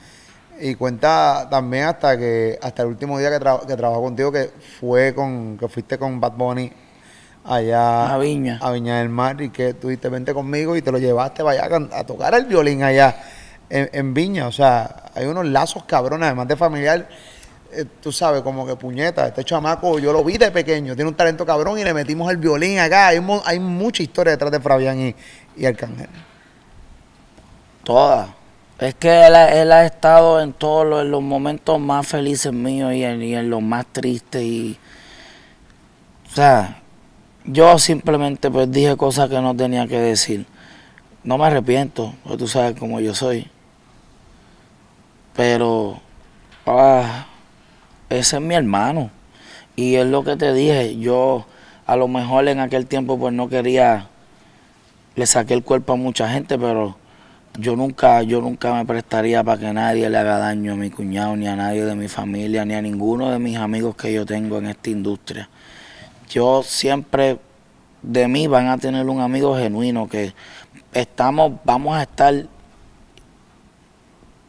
[0.59, 4.51] Y cuenta también hasta que hasta el último día que, tra- que trabajó contigo, que
[4.81, 6.71] fue con que fuiste con Bad Bunny
[7.45, 8.59] allá A Viña.
[8.63, 11.89] a Viña del Mar y que tuviste vente conmigo y te lo llevaste para allá
[11.93, 13.17] a tocar el violín allá
[13.69, 14.47] en, en Viña.
[14.47, 17.09] O sea, hay unos lazos cabrones, además de familiar.
[17.73, 21.17] eh, tú sabes, como que puñeta, este chamaco, yo lo vi de pequeño, tiene un
[21.17, 23.09] talento cabrón y le metimos el violín acá.
[23.09, 25.15] Hay, mo- hay mucha historia detrás de Fabián y,
[25.57, 26.09] y Arcángel.
[27.85, 28.29] Todas.
[28.79, 32.53] Es que él, ha- él ha estado en todos los, en los momentos más felices
[32.53, 34.43] míos y en, y en los más tristes.
[34.43, 34.79] Y,
[36.31, 36.80] o sea,
[37.45, 40.47] yo simplemente pues dije cosas que no tenía que decir.
[41.23, 43.49] No me arrepiento, porque tú sabes cómo yo soy.
[45.37, 46.01] Pero,
[46.67, 47.27] ah,
[48.09, 49.11] ese es mi hermano.
[49.77, 51.47] Y es lo que te dije, yo
[51.87, 54.09] a lo mejor en aquel tiempo pues no quería,
[55.17, 56.97] le saqué el cuerpo a mucha gente, pero
[57.59, 61.37] yo nunca, yo nunca me prestaría para que nadie le haga daño a mi cuñado,
[61.37, 64.59] ni a nadie de mi familia, ni a ninguno de mis amigos que yo tengo
[64.59, 65.49] en esta industria.
[66.31, 67.39] Yo siempre
[68.03, 70.33] de mí van a tener un amigo genuino que
[70.93, 72.47] estamos, vamos a estar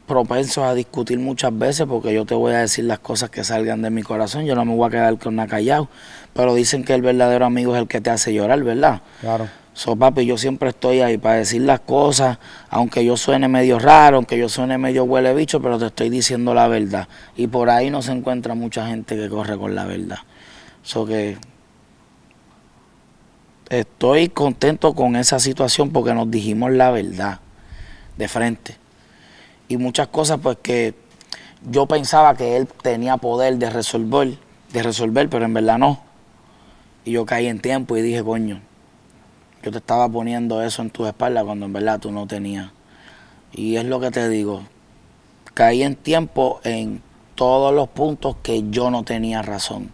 [0.08, 3.82] propensos a discutir muchas veces porque yo te voy a decir las cosas que salgan
[3.82, 5.90] de mi corazón, yo no me voy a quedar con una callado,
[6.34, 9.02] pero dicen que el verdadero amigo es el que te hace llorar, ¿verdad?
[9.22, 9.48] Claro.
[9.74, 14.18] So, papi, yo siempre estoy ahí para decir las cosas, aunque yo suene medio raro,
[14.18, 17.08] aunque yo suene medio huele bicho, pero te estoy diciendo la verdad.
[17.38, 20.20] Y por ahí no se encuentra mucha gente que corre con la verdad.
[20.84, 21.38] So que
[23.72, 27.40] estoy contento con esa situación porque nos dijimos la verdad
[28.18, 28.76] de frente.
[29.70, 30.94] Y muchas cosas pues que
[31.70, 34.38] yo pensaba que él tenía poder de resolver,
[34.74, 36.02] de resolver, pero en verdad no.
[37.06, 38.60] Y yo caí en tiempo y dije, coño,
[39.64, 42.72] yo te estaba poniendo eso en tus espaldas cuando en verdad tú no tenías.
[43.54, 44.64] Y es lo que te digo,
[45.54, 47.02] caí en tiempo en
[47.36, 49.92] todos los puntos que yo no tenía razón.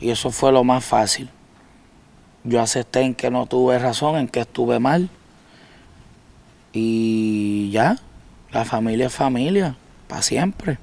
[0.00, 1.30] Y eso fue lo más fácil.
[2.44, 5.08] Yo acepté en que no tuve razón, en que estuve mal.
[6.72, 7.96] Y ya,
[8.52, 9.76] la familia es familia,
[10.08, 10.78] para siempre.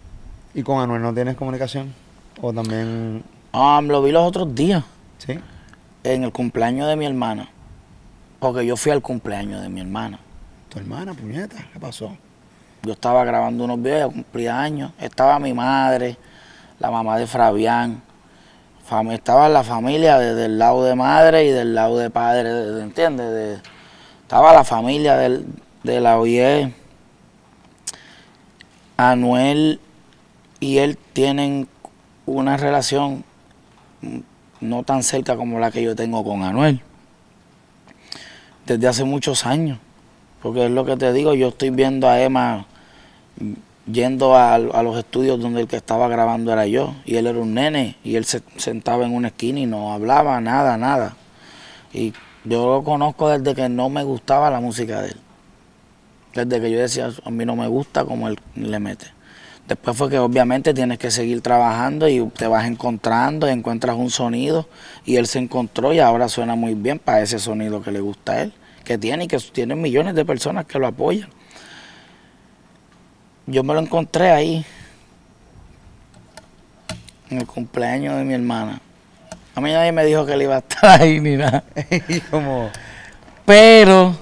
[0.54, 1.94] ¿Y con Anuel no tienes comunicación?
[2.42, 3.24] ¿O también.?
[3.54, 4.84] Ah, lo vi los otros días,
[5.18, 5.38] Sí.
[6.04, 7.50] en el cumpleaños de mi hermana.
[8.40, 10.20] Porque yo fui al cumpleaños de mi hermana.
[10.70, 12.16] Tu hermana, puñeta, ¿qué pasó?
[12.84, 14.92] Yo estaba grabando unos videos, cumplía años.
[15.00, 16.18] Estaba mi madre,
[16.80, 18.02] la mamá de Fabián.
[18.92, 22.84] Estaba la familia desde el lado de madre y del lado de padre, de- de-
[22.84, 23.32] ¿entiendes?
[23.32, 23.60] De-
[24.22, 25.46] estaba la familia del,
[25.84, 26.74] de la OIE.
[28.98, 29.80] Anuel
[30.60, 31.68] y él tienen
[32.26, 33.24] una relación
[34.60, 36.82] no tan cerca como la que yo tengo con Anuel.
[38.66, 39.80] Desde hace muchos años.
[40.44, 42.66] Porque es lo que te digo, yo estoy viendo a Emma
[43.86, 46.96] yendo a, los estudios donde el que estaba grabando era yo.
[47.06, 50.40] Y él era un nene y él se sentaba en una esquina y no hablaba
[50.42, 51.16] nada, nada.
[51.94, 52.14] Y
[52.44, 55.18] yo lo conozco desde que no me gustaba la música de él.
[56.34, 59.08] Desde que yo decía, a mí no me gusta como él le mete.
[59.68, 64.10] Después fue que obviamente tienes que seguir trabajando y te vas encontrando, y encuentras un
[64.10, 64.68] sonido
[65.06, 68.34] y él se encontró y ahora suena muy bien para ese sonido que le gusta
[68.34, 68.54] a él,
[68.84, 71.30] que tiene y que tiene millones de personas que lo apoyan.
[73.48, 74.66] Yo me lo encontré ahí,
[77.30, 78.80] en el cumpleaños de mi hermana.
[79.56, 81.64] A mí nadie me dijo que él iba a estar ahí ni nada.
[83.46, 84.16] Pero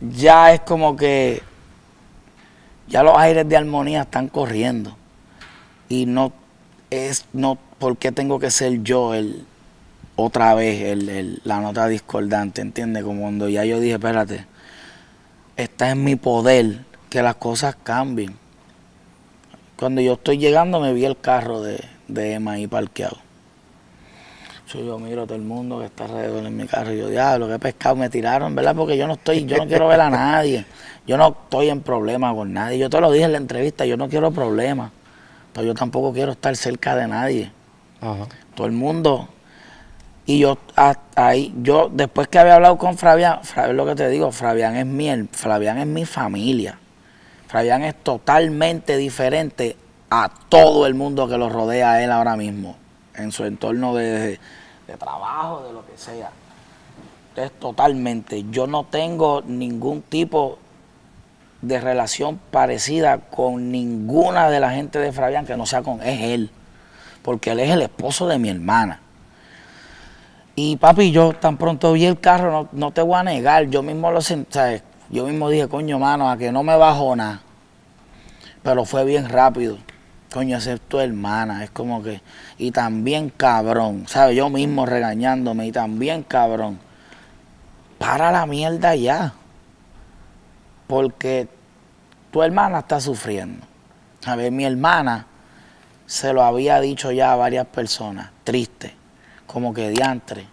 [0.00, 1.42] ya es como que
[2.88, 4.96] ya los aires de armonía están corriendo.
[5.88, 6.32] Y no
[6.90, 9.46] es, no, ¿por qué tengo que ser yo el,
[10.16, 12.60] otra vez el, la nota discordante?
[12.60, 13.04] ¿Entiendes?
[13.04, 14.46] Como cuando ya yo dije, espérate,
[15.56, 18.34] está en mi poder que las cosas cambien.
[19.78, 23.18] Cuando yo estoy llegando me vi el carro de, de Emma ahí parqueado.
[24.72, 27.48] Yo, miro a todo el mundo que está alrededor en mi carro y yo, diablo,
[27.48, 28.74] qué pescado me tiraron, ¿verdad?
[28.74, 30.66] Porque yo no estoy, yo no quiero ver a nadie.
[31.06, 32.78] Yo no estoy en problema con nadie.
[32.78, 34.90] Yo te lo dije en la entrevista, yo no quiero problemas.
[35.52, 37.52] Pero yo tampoco quiero estar cerca de nadie.
[38.54, 39.28] Todo el mundo.
[40.26, 40.58] Y yo
[41.14, 44.84] ahí, yo después que había hablado con Fabián, Fabián lo que te digo, Fabián es
[44.84, 46.78] mi, Fabián es mi familia.
[47.48, 49.76] Fabián es totalmente diferente
[50.10, 52.76] a todo el mundo que lo rodea a él ahora mismo,
[53.14, 54.38] en su entorno de,
[54.86, 56.30] de trabajo, de lo que sea.
[57.36, 58.44] Es totalmente.
[58.50, 60.58] Yo no tengo ningún tipo
[61.62, 66.22] de relación parecida con ninguna de la gente de Fabián que no sea con es
[66.22, 66.50] él,
[67.22, 69.00] porque él es el esposo de mi hermana.
[70.54, 74.10] Y papi, yo tan pronto vi el carro, no, te voy a negar, yo mismo
[74.10, 77.40] lo senté, yo mismo dije, coño, mano, a que no me bajó nada.
[78.62, 79.78] Pero fue bien rápido.
[80.32, 82.20] Coño, tu hermana, es como que.
[82.58, 84.36] Y también cabrón, ¿sabes?
[84.36, 86.78] Yo mismo regañándome, y también cabrón.
[87.98, 89.32] Para la mierda ya
[90.86, 91.48] porque
[92.30, 93.66] tu hermana está sufriendo.
[94.24, 95.26] A ver, mi hermana
[96.06, 98.94] se lo había dicho ya a varias personas, triste,
[99.46, 100.46] como que diantre.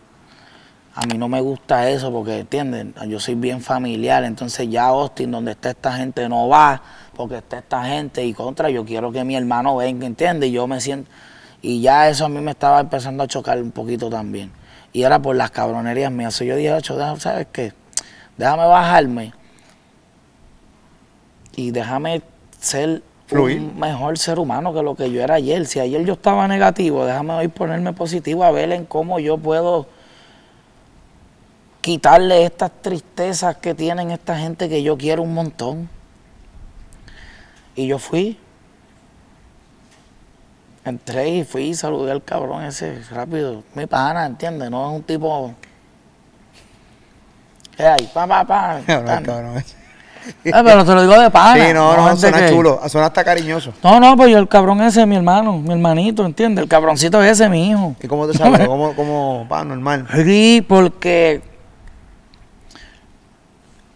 [0.95, 2.93] A mí no me gusta eso porque, ¿entienden?
[3.07, 6.81] Yo soy bien familiar, entonces ya Austin, donde está esta gente, no va
[7.15, 10.49] porque está esta gente y contra, yo quiero que mi hermano venga, ¿entiendes?
[10.49, 11.09] Y yo me siento...
[11.61, 14.51] Y ya eso a mí me estaba empezando a chocar un poquito también.
[14.91, 16.37] Y era por las cabronerías mías.
[16.39, 16.77] yo dije,
[17.17, 17.73] ¿sabes qué?
[18.37, 19.33] Déjame bajarme
[21.55, 22.21] y déjame
[22.59, 25.65] ser un mejor ser humano que lo que yo era ayer.
[25.65, 29.87] Si ayer yo estaba negativo, déjame hoy ponerme positivo a ver en cómo yo puedo
[31.83, 35.89] quitarle estas tristezas que tienen esta gente que yo quiero un montón.
[37.75, 38.39] Y yo fui.
[40.85, 43.63] Entré y fui y saludé al cabrón ese rápido.
[43.75, 44.71] Mi pana, ¿entiendes?
[44.71, 45.53] No es un tipo.
[47.75, 48.09] ¿Qué hay?
[48.13, 48.79] Pa, pa, pa.
[50.53, 51.67] Ah, pero te lo digo de pana.
[51.67, 53.73] Sí, no, no, suena chulo, suena hasta cariñoso.
[53.83, 56.63] No, no, pues yo el cabrón ese es mi hermano, mi hermanito, ¿entiendes?
[56.63, 57.93] El cabroncito ese es mi hijo.
[58.01, 58.65] ¿Y cómo te sabes?
[58.67, 60.07] ¿Cómo, cómo, pa, normal?
[60.23, 61.41] Sí, porque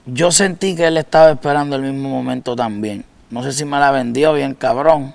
[0.08, 3.06] yo sentí que él estaba esperando el mismo momento también.
[3.30, 5.14] No sé si me la vendió bien cabrón,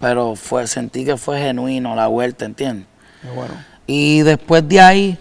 [0.00, 2.86] pero fue, sentí que fue genuino la vuelta, ¿entiendes?
[3.34, 3.54] bueno.
[3.86, 5.18] Y después de ahí,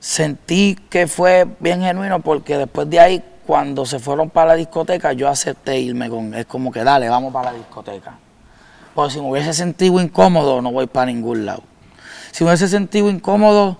[0.00, 5.14] sentí que fue bien genuino porque después de ahí cuando se fueron para la discoteca,
[5.14, 8.18] yo acepté irme con, es como que dale, vamos para la discoteca.
[8.94, 11.62] Porque si me hubiese sentido incómodo, no voy para ningún lado.
[12.32, 13.78] Si me hubiese sentido incómodo,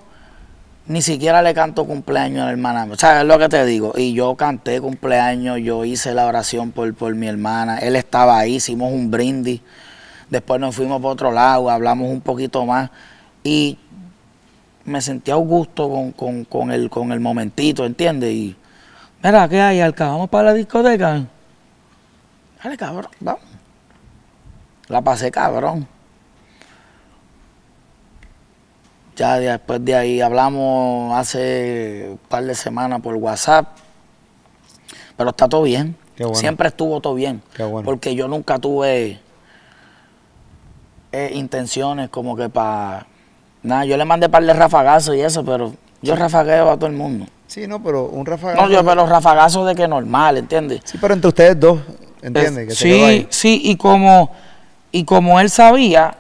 [0.89, 2.89] ni siquiera le canto cumpleaños a la hermana.
[2.91, 3.93] O sea, es lo que te digo.
[3.97, 7.79] Y yo canté cumpleaños, yo hice la oración por, por mi hermana.
[7.79, 9.61] Él estaba ahí, hicimos un brindis.
[10.31, 12.91] Después nos fuimos para otro lado, hablamos un poquito más.
[13.45, 13.79] Y
[14.85, 18.33] me sentí a gusto con, con, con, el, con el momentito, ¿entiendes?
[18.33, 18.57] Y
[19.23, 20.09] Mira, ¿qué hay, Alca?
[20.09, 21.27] ¿Vamos para la discoteca?
[22.63, 23.43] Dale, cabrón, vamos.
[24.87, 25.87] La pasé cabrón.
[29.19, 33.67] Ya después de ahí hablamos hace un par de semanas por WhatsApp.
[35.17, 35.97] Pero está todo bien.
[36.35, 37.43] Siempre estuvo todo bien.
[37.85, 39.19] Porque yo nunca tuve
[41.11, 43.09] eh, intenciones como que para...
[43.65, 46.87] Nada, yo le mandé un par de rafagazos y eso, pero yo rafagueo a todo
[46.87, 47.27] el mundo.
[47.49, 48.63] Sí, no, pero un rafagazo.
[48.63, 50.83] No, yo, pero rafagazos de que normal, ¿entiendes?
[50.85, 51.81] Sí, pero entre ustedes dos,
[52.23, 52.69] ¿entiendes?
[52.69, 54.31] Que sí, sí, y como,
[54.93, 56.17] y como él sabía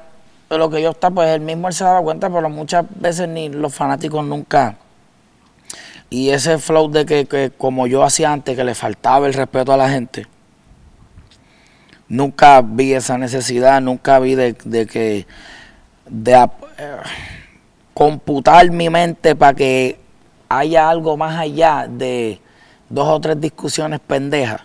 [0.56, 3.48] lo que yo estaba, pues él mismo él se daba cuenta, pero muchas veces ni
[3.48, 4.76] los fanáticos nunca.
[6.10, 9.72] Y ese flow de que, que como yo hacía antes, que le faltaba el respeto
[9.72, 10.26] a la gente,
[12.08, 15.26] nunca vi esa necesidad, nunca vi de, de que
[16.06, 16.48] de eh,
[17.92, 20.00] computar mi mente para que
[20.48, 22.40] haya algo más allá de
[22.88, 24.62] dos o tres discusiones pendejas.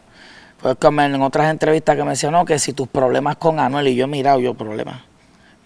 [0.62, 3.90] Pues como en otras entrevistas que me decían, no, que si tus problemas con Anuel,
[3.90, 5.02] y yo he mirado yo problemas.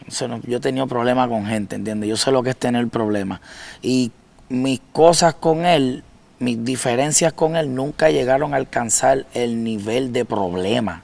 [0.07, 2.09] Yo he tenido problemas con gente, ¿entiendes?
[2.09, 3.41] Yo sé lo que es tener problemas.
[3.81, 4.11] Y
[4.49, 6.03] mis cosas con él,
[6.39, 11.03] mis diferencias con él, nunca llegaron a alcanzar el nivel de problema.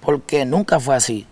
[0.00, 1.26] Porque nunca fue así.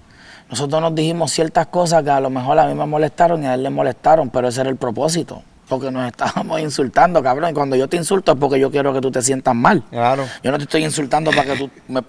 [0.51, 3.55] Nosotros nos dijimos ciertas cosas que a lo mejor a mí me molestaron y a
[3.55, 5.43] él le molestaron, pero ese era el propósito.
[5.69, 7.51] Porque nos estábamos insultando, cabrón.
[7.51, 9.83] Y cuando yo te insulto es porque yo quiero que tú te sientas mal.
[9.91, 10.27] Claro.
[10.43, 12.03] Yo no te estoy insultando para que tú me...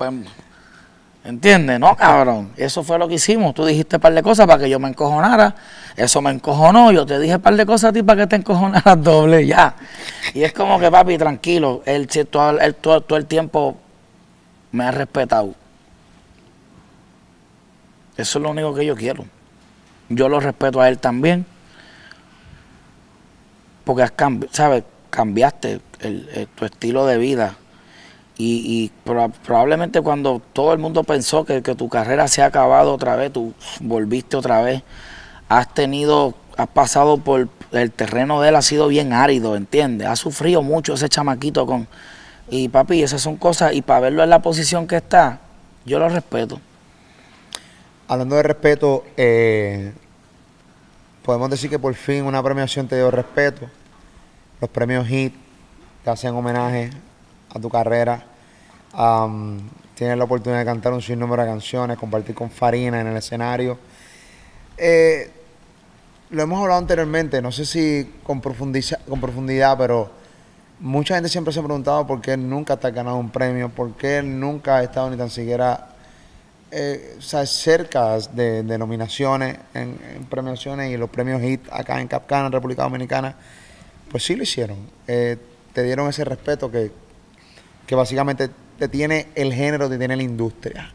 [1.23, 1.79] ¿Entiendes?
[1.79, 2.51] No, cabrón.
[2.57, 3.53] Eso fue lo que hicimos.
[3.53, 5.55] Tú dijiste un par de cosas para que yo me encojonara.
[5.95, 6.91] Eso me encojonó.
[6.91, 9.45] Yo te dije un par de cosas a ti para que te encojonaras doble.
[9.47, 9.73] Ya.
[10.33, 11.81] Y es como que, papi, tranquilo.
[11.85, 13.77] Él, todo, él todo, todo el tiempo
[14.73, 15.55] me ha respetado.
[18.17, 19.25] Eso es lo único que yo quiero.
[20.09, 21.45] Yo lo respeto a él también.
[23.85, 24.13] Porque has
[24.51, 24.83] ¿sabes?
[25.09, 27.55] cambiaste el- tu estilo de vida.
[28.37, 32.47] Y, y proba- probablemente cuando todo el mundo pensó que, que tu carrera se ha
[32.47, 34.81] acabado otra vez, tú volviste otra vez,
[35.49, 40.07] has tenido, has pasado por el terreno de él, ha sido bien árido, ¿entiendes?
[40.07, 41.87] Ha sufrido mucho ese chamaquito con...
[42.49, 45.39] Y papi, esas son cosas, y para verlo en la posición que está,
[45.85, 46.59] yo lo respeto.
[48.07, 49.93] Hablando de respeto, eh,
[51.23, 53.69] podemos decir que por fin una premiación te dio respeto.
[54.59, 55.33] Los premios HIT
[56.03, 56.89] te hacen homenaje
[57.53, 58.23] a tu carrera.
[58.93, 59.59] Am,
[59.95, 63.77] tienes la oportunidad de cantar un sinnúmero de canciones, compartir con Farina en el escenario.
[64.77, 65.31] Eh,
[66.31, 70.11] lo hemos hablado anteriormente, no sé si con, con profundidad, pero
[70.79, 73.93] mucha gente siempre se ha preguntado por qué nunca te ha ganado un premio, por
[73.93, 75.89] qué nunca ha estado ni tan siquiera
[76.71, 82.51] eh, cerca de, nominaciones en, en premiaciones y los premios HIT acá en Capcana, en
[82.51, 83.35] República Dominicana,
[84.09, 84.77] pues sí lo hicieron.
[85.07, 85.37] Eh,
[85.71, 86.91] te dieron ese respeto que,
[87.87, 90.91] que básicamente te tiene el género, te tiene la industria.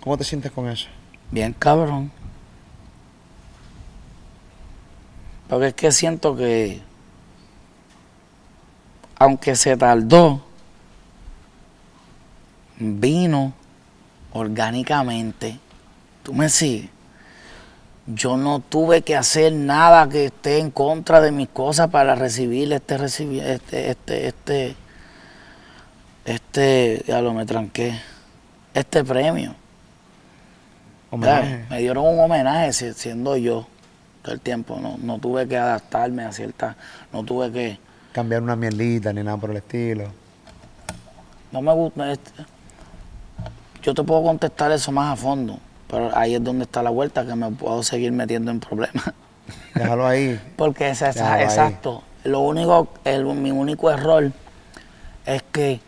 [0.00, 0.88] ¿Cómo te sientes con eso?
[1.30, 2.10] Bien cabrón.
[5.48, 6.80] Porque es que siento que,
[9.18, 10.42] aunque se tardó,
[12.78, 13.52] vino
[14.32, 15.58] orgánicamente.
[16.22, 16.90] ¿Tú me sigues?
[18.06, 22.72] Yo no tuve que hacer nada que esté en contra de mis cosas para recibir
[22.72, 24.76] este, este, este, este,
[26.26, 27.98] este, ya lo me tranqué,
[28.74, 29.54] este premio.
[31.10, 31.60] Homenaje.
[31.62, 33.66] Ya, Me dieron un homenaje si- siendo yo
[34.22, 34.78] todo el tiempo.
[34.80, 36.76] No, no tuve que adaptarme a ciertas.
[37.12, 37.78] No tuve que.
[38.12, 40.04] Cambiar una mierdita ni nada por el estilo.
[41.52, 42.10] No me gusta.
[42.12, 42.44] este-
[43.82, 45.58] yo te puedo contestar eso más a fondo.
[45.88, 49.12] Pero ahí es donde está la vuelta que me puedo seguir metiendo en problemas.
[49.76, 50.40] Déjalo ahí.
[50.56, 51.44] Porque es, es- Ya, ahí.
[51.44, 52.02] exacto.
[52.24, 54.32] Lo único, el, mi único error
[55.24, 55.80] es que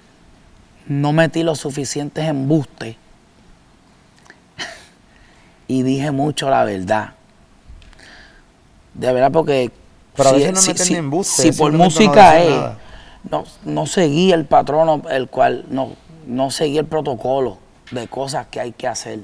[0.89, 2.97] no metí los suficientes embustes
[5.69, 7.13] y dije mucho la verdad.
[8.95, 9.71] De verdad, porque
[10.17, 12.79] Pero a veces no meten ni embuste, si por no música dicen es, nada.
[13.31, 15.93] no, no seguí el patrono, el cual, no,
[16.27, 17.59] no seguí el protocolo
[17.91, 19.21] de cosas que hay que hacer.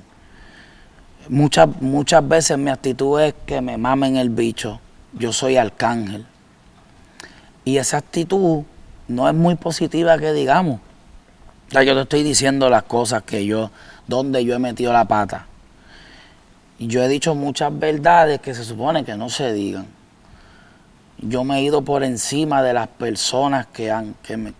[1.29, 4.79] Muchas, muchas veces mi actitud es que me mamen el bicho.
[5.15, 6.27] Yo soy arcángel.
[7.65, 8.65] Y esa actitud
[9.09, 10.81] no es muy positiva que digamos.
[11.83, 13.71] Yo te estoy diciendo las cosas que yo,
[14.07, 15.47] donde yo he metido la pata.
[16.79, 19.87] Y yo he dicho muchas verdades que se supone que no se digan.
[21.19, 24.53] Yo me he ido por encima de las personas que, han, que, me,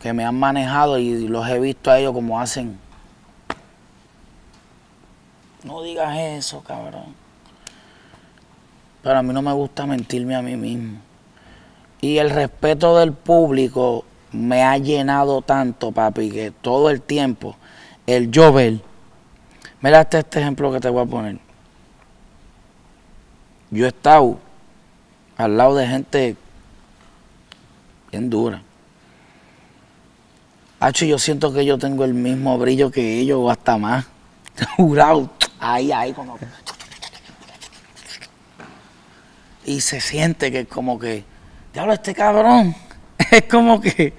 [0.00, 2.78] que me han manejado y los he visto a ellos como hacen.
[5.64, 7.14] No digas eso, cabrón.
[9.02, 10.98] Pero a mí no me gusta mentirme a mí mismo.
[12.00, 17.56] Y el respeto del público me ha llenado tanto, papi, que todo el tiempo,
[18.06, 18.80] el yo ver,
[19.80, 21.38] mira este, este ejemplo que te voy a poner.
[23.70, 24.38] Yo he estado
[25.36, 26.36] al lado de gente
[28.10, 28.62] bien dura.
[30.80, 34.04] Hacho, yo siento que yo tengo el mismo brillo que ellos o hasta más.
[34.76, 35.30] Jurado.
[35.58, 36.14] Ahí, ahí.
[39.64, 41.24] Y se siente que como que
[41.72, 42.74] diablo, este cabrón
[43.30, 44.12] es como que,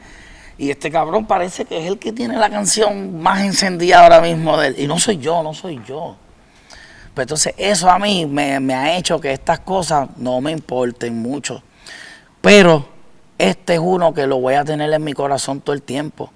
[0.58, 4.58] y este cabrón parece que es el que tiene la canción más encendida ahora mismo
[4.58, 6.16] de él, y no soy yo, no soy yo.
[7.14, 11.22] Pues entonces eso a mí me, me ha hecho que estas cosas no me importen
[11.22, 11.62] mucho.
[12.42, 12.88] Pero
[13.38, 16.32] este es uno que lo voy a tener en mi corazón todo el tiempo,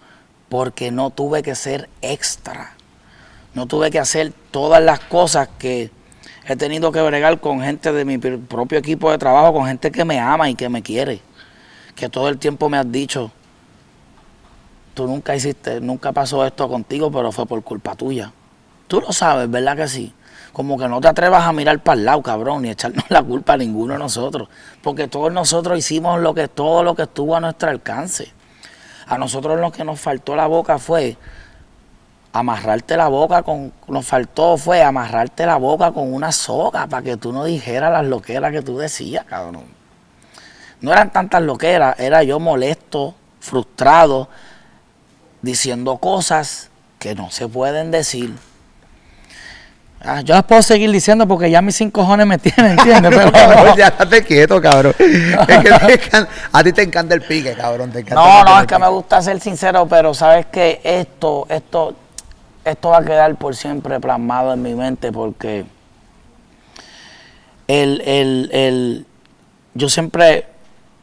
[0.50, 2.74] porque no tuve que ser extra.
[3.54, 5.90] No tuve que hacer todas las cosas que
[6.48, 10.06] he tenido que bregar con gente de mi propio equipo de trabajo, con gente que
[10.06, 11.22] me ama y que me quiere.
[11.96, 13.32] Que todo el tiempo me has dicho,
[14.98, 18.34] tú nunca hiciste, nunca pasó esto contigo, pero fue por culpa tuya.
[18.88, 20.12] Tú lo sabes, ¿verdad que sí?
[20.52, 23.54] Como que no te atrevas a mirar para el lado, cabrón, ni echarnos la culpa
[23.54, 24.50] a ninguno de nosotros.
[24.82, 28.34] Porque todos nosotros hicimos lo que, todo lo que estuvo a nuestro alcance.
[29.06, 31.16] A nosotros lo que nos faltó la boca fue
[32.34, 37.18] amarrarte la boca con, nos faltó fue amarrarte la boca con una soga para que
[37.18, 39.66] tú no dijeras las loqueras que tú decías, cabrón.
[40.82, 44.28] No eran tantas loqueras, era yo molesto, frustrado,
[45.42, 46.70] diciendo cosas
[47.00, 48.34] que no se pueden decir.
[50.00, 53.12] Ah, yo las puedo seguir diciendo porque ya mis cinco cojones me tienen, ¿entiendes?
[53.34, 54.94] Pero ya estate quieto, cabrón.
[55.00, 57.92] Es que a ti te encanta el pique, cabrón.
[58.12, 61.96] no, no, es que me gusta ser sincero, pero sabes que esto, esto,
[62.64, 65.66] esto va a quedar por siempre plasmado en mi mente porque
[67.68, 69.06] el, el, el,
[69.74, 70.46] yo siempre,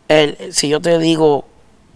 [0.09, 1.47] el, si yo te digo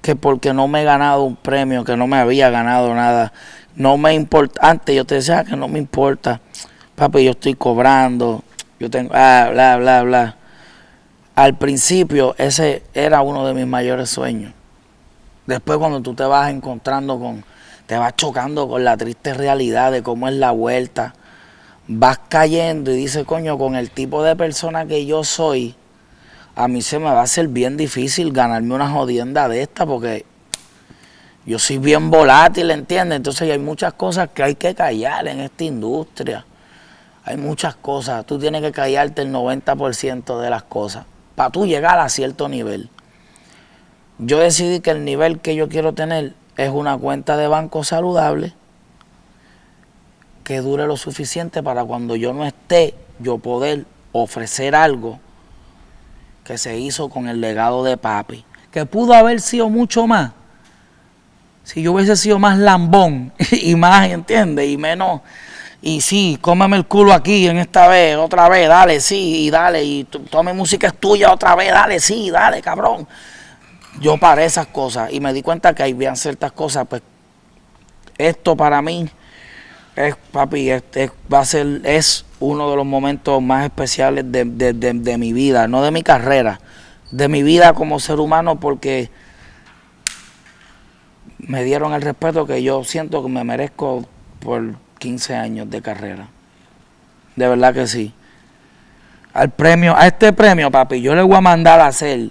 [0.09, 3.31] que porque no me he ganado un premio, que no me había ganado nada,
[3.77, 6.41] no me importa, antes yo te decía que no me importa,
[6.95, 8.43] papi, yo estoy cobrando,
[8.81, 10.37] yo tengo, ah, bla, bla, bla.
[11.35, 14.55] Al principio ese era uno de mis mayores sueños.
[15.45, 17.45] Después cuando tú te vas encontrando con
[17.85, 21.13] te vas chocando con la triste realidad de cómo es la vuelta,
[21.87, 25.75] vas cayendo y dices, coño, con el tipo de persona que yo soy,
[26.59, 30.27] a mí se me va a hacer bien difícil ganarme una jodienda de esta porque
[31.47, 33.19] yo soy bien volátil, ¿entiendes?
[33.19, 36.45] Entonces hay muchas cosas que hay que callar en esta industria.
[37.23, 41.05] Hay muchas cosas, tú tienes que callarte el 90% de las cosas
[41.37, 42.91] para tú llegar a cierto nivel.
[44.19, 48.53] Yo decidí que el nivel que yo quiero tener es una cuenta de banco saludable
[50.43, 55.21] que dure lo suficiente para cuando yo no esté, yo poder ofrecer algo
[56.49, 58.43] que se hizo con el legado de papi,
[58.73, 60.33] que pudo haber sido mucho más.
[61.63, 64.67] Si yo hubiese sido más lambón y más, ¿entiendes?
[64.67, 65.21] Y menos,
[65.83, 69.85] y sí, cómeme el culo aquí en esta vez, otra vez, dale, sí, y dale,
[69.85, 73.07] y tome música es tuya otra vez, dale, sí, dale, cabrón
[74.01, 77.03] yo paré esas cosas y me di cuenta que habían ciertas cosas, pues
[78.17, 79.09] esto para mí
[79.99, 85.33] es, papi, este va a ser, es uno de los momentos más especiales de, mi
[85.33, 86.61] vida, no de mi carrera,
[87.11, 89.11] de mi vida como ser humano, porque
[91.39, 94.07] me dieron el respeto que yo siento que me merezco
[94.39, 96.29] por 15 años de carrera.
[97.35, 98.15] De verdad que sí.
[99.33, 102.31] Al premio, a este premio, papi, yo le voy a mandar a hacer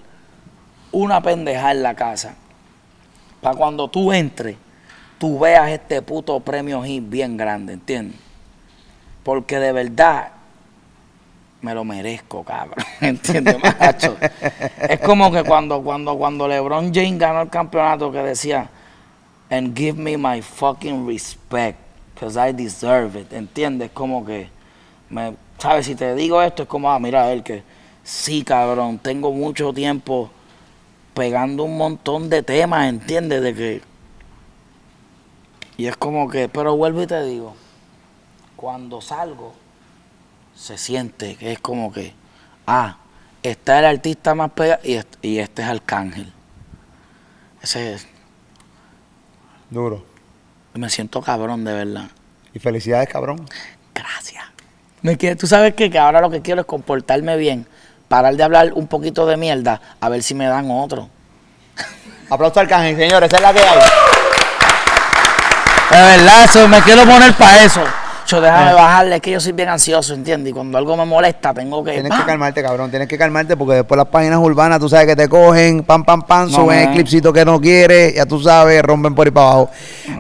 [0.92, 2.36] una pendeja en la casa.
[3.42, 4.58] Para cuando tú entres,
[5.18, 8.20] tú veas este puto premio hit bien grande, ¿entiendes?
[9.24, 10.32] Porque de verdad
[11.62, 12.86] me lo merezco, cabrón.
[13.02, 14.18] ¿Entiendes, macho?
[14.80, 18.70] es como que cuando, cuando, cuando LeBron James ganó el campeonato que decía,
[19.50, 21.78] and give me my fucking respect,
[22.14, 23.34] because I deserve it.
[23.34, 23.92] ¿Entiendes?
[23.92, 24.50] Como que,
[25.10, 25.86] me, ¿sabes?
[25.86, 27.64] Si te digo esto, es como, ah, mira, él que,
[28.04, 30.30] sí, cabrón, tengo mucho tiempo
[31.14, 33.42] pegando un montón de temas, ¿entiendes?
[33.42, 33.82] De que.
[35.78, 37.56] Y es como que, pero vuelvo y te digo,
[38.56, 39.54] cuando salgo,
[40.56, 42.14] se siente que es como que,
[42.66, 42.98] ah,
[43.44, 46.34] está el artista más pegado y, y este es Arcángel.
[47.62, 48.08] Ese es.
[49.70, 50.04] Duro.
[50.74, 52.10] Me siento cabrón, de verdad.
[52.54, 53.46] Y felicidades, cabrón.
[53.94, 54.44] Gracias.
[55.02, 57.68] Me tú sabes que ahora lo que quiero es comportarme bien
[58.08, 61.10] parar de hablar un poquito de mierda, a ver si me dan otro.
[62.30, 64.17] Aplauso al canje, señores, esa es la que hay.
[65.98, 67.84] De verdad, eso, me quiero poner para eso.
[68.28, 68.74] Yo déjame eh.
[68.74, 70.52] bajarle, es que yo soy bien ansioso, ¿entiendes?
[70.52, 71.94] Y cuando algo me molesta, tengo que.
[71.94, 72.90] Tienes que calmarte, cabrón.
[72.90, 76.22] Tienes que calmarte porque después las páginas urbanas, tú sabes que te cogen, pam, pam,
[76.24, 79.70] pam, suben el clipcito que no quieres, ya tú sabes, rompen por ahí para abajo.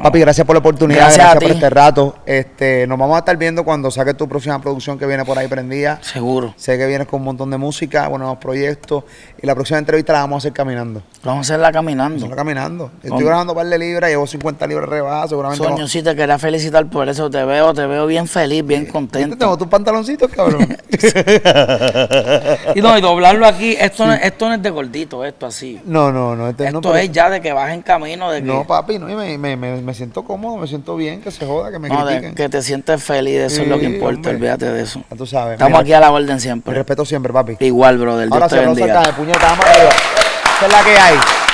[0.01, 2.15] Papi, gracias por la oportunidad, gracias, por este rato.
[2.25, 5.49] Este, nos vamos a estar viendo cuando saques tu próxima producción que viene por ahí
[5.49, 5.99] prendida.
[6.01, 6.53] Seguro.
[6.55, 9.03] Sé que vienes con un montón de música, buenos proyectos.
[9.41, 11.03] Y la próxima entrevista la vamos a hacer caminando.
[11.23, 12.03] Vamos a hacerla caminando.
[12.03, 12.91] Vamos a hacerla caminando.
[13.03, 15.63] Estoy grabando un par de libras, llevo 50 libras rebajas, seguramente.
[15.65, 17.29] Soño, sí, te quería felicitar por eso.
[17.29, 19.35] Te veo, te veo veo bien feliz, bien contento.
[19.37, 20.77] Tengo tus pantaloncitos, cabrón.
[22.75, 25.79] Y no, y doblarlo aquí, esto, no, esto no es de gordito, esto así.
[25.85, 26.49] no, no, no.
[26.49, 29.15] Este, esto es ya de que vas en camino, de que, No, papi, no, y
[29.15, 32.05] me, me, me, me siento cómodo, me siento bien, que se joda, que me no,
[32.05, 32.35] de critiquen.
[32.35, 34.35] que te sientes feliz, eso es lo que importa, hombre.
[34.35, 35.01] olvídate de eso.
[35.17, 35.53] Tú sabes.
[35.53, 36.73] Estamos mira, aquí a la orden siempre.
[36.73, 37.57] respeto siempre, papi.
[37.59, 39.01] Igual, brother, Ahora Dios te bendiga.
[39.03, 39.89] de puñeta, vamos arriba.
[40.57, 41.46] Esa es la que hay.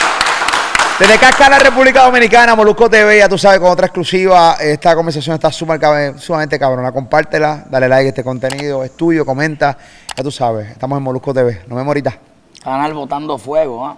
[1.04, 4.56] Desde Casca, la República Dominicana, Molusco TV, ya tú sabes, con otra exclusiva.
[4.58, 6.94] Esta conversación está sumamente cabrona.
[6.94, 9.78] Compártela, dale like a este contenido, es tuyo, comenta.
[10.16, 11.56] Ya tú sabes, estamos en Molusco TV.
[11.68, 12.18] Nos vemos ahorita.
[12.64, 13.98] Canal Botando Fuego, ¿ah?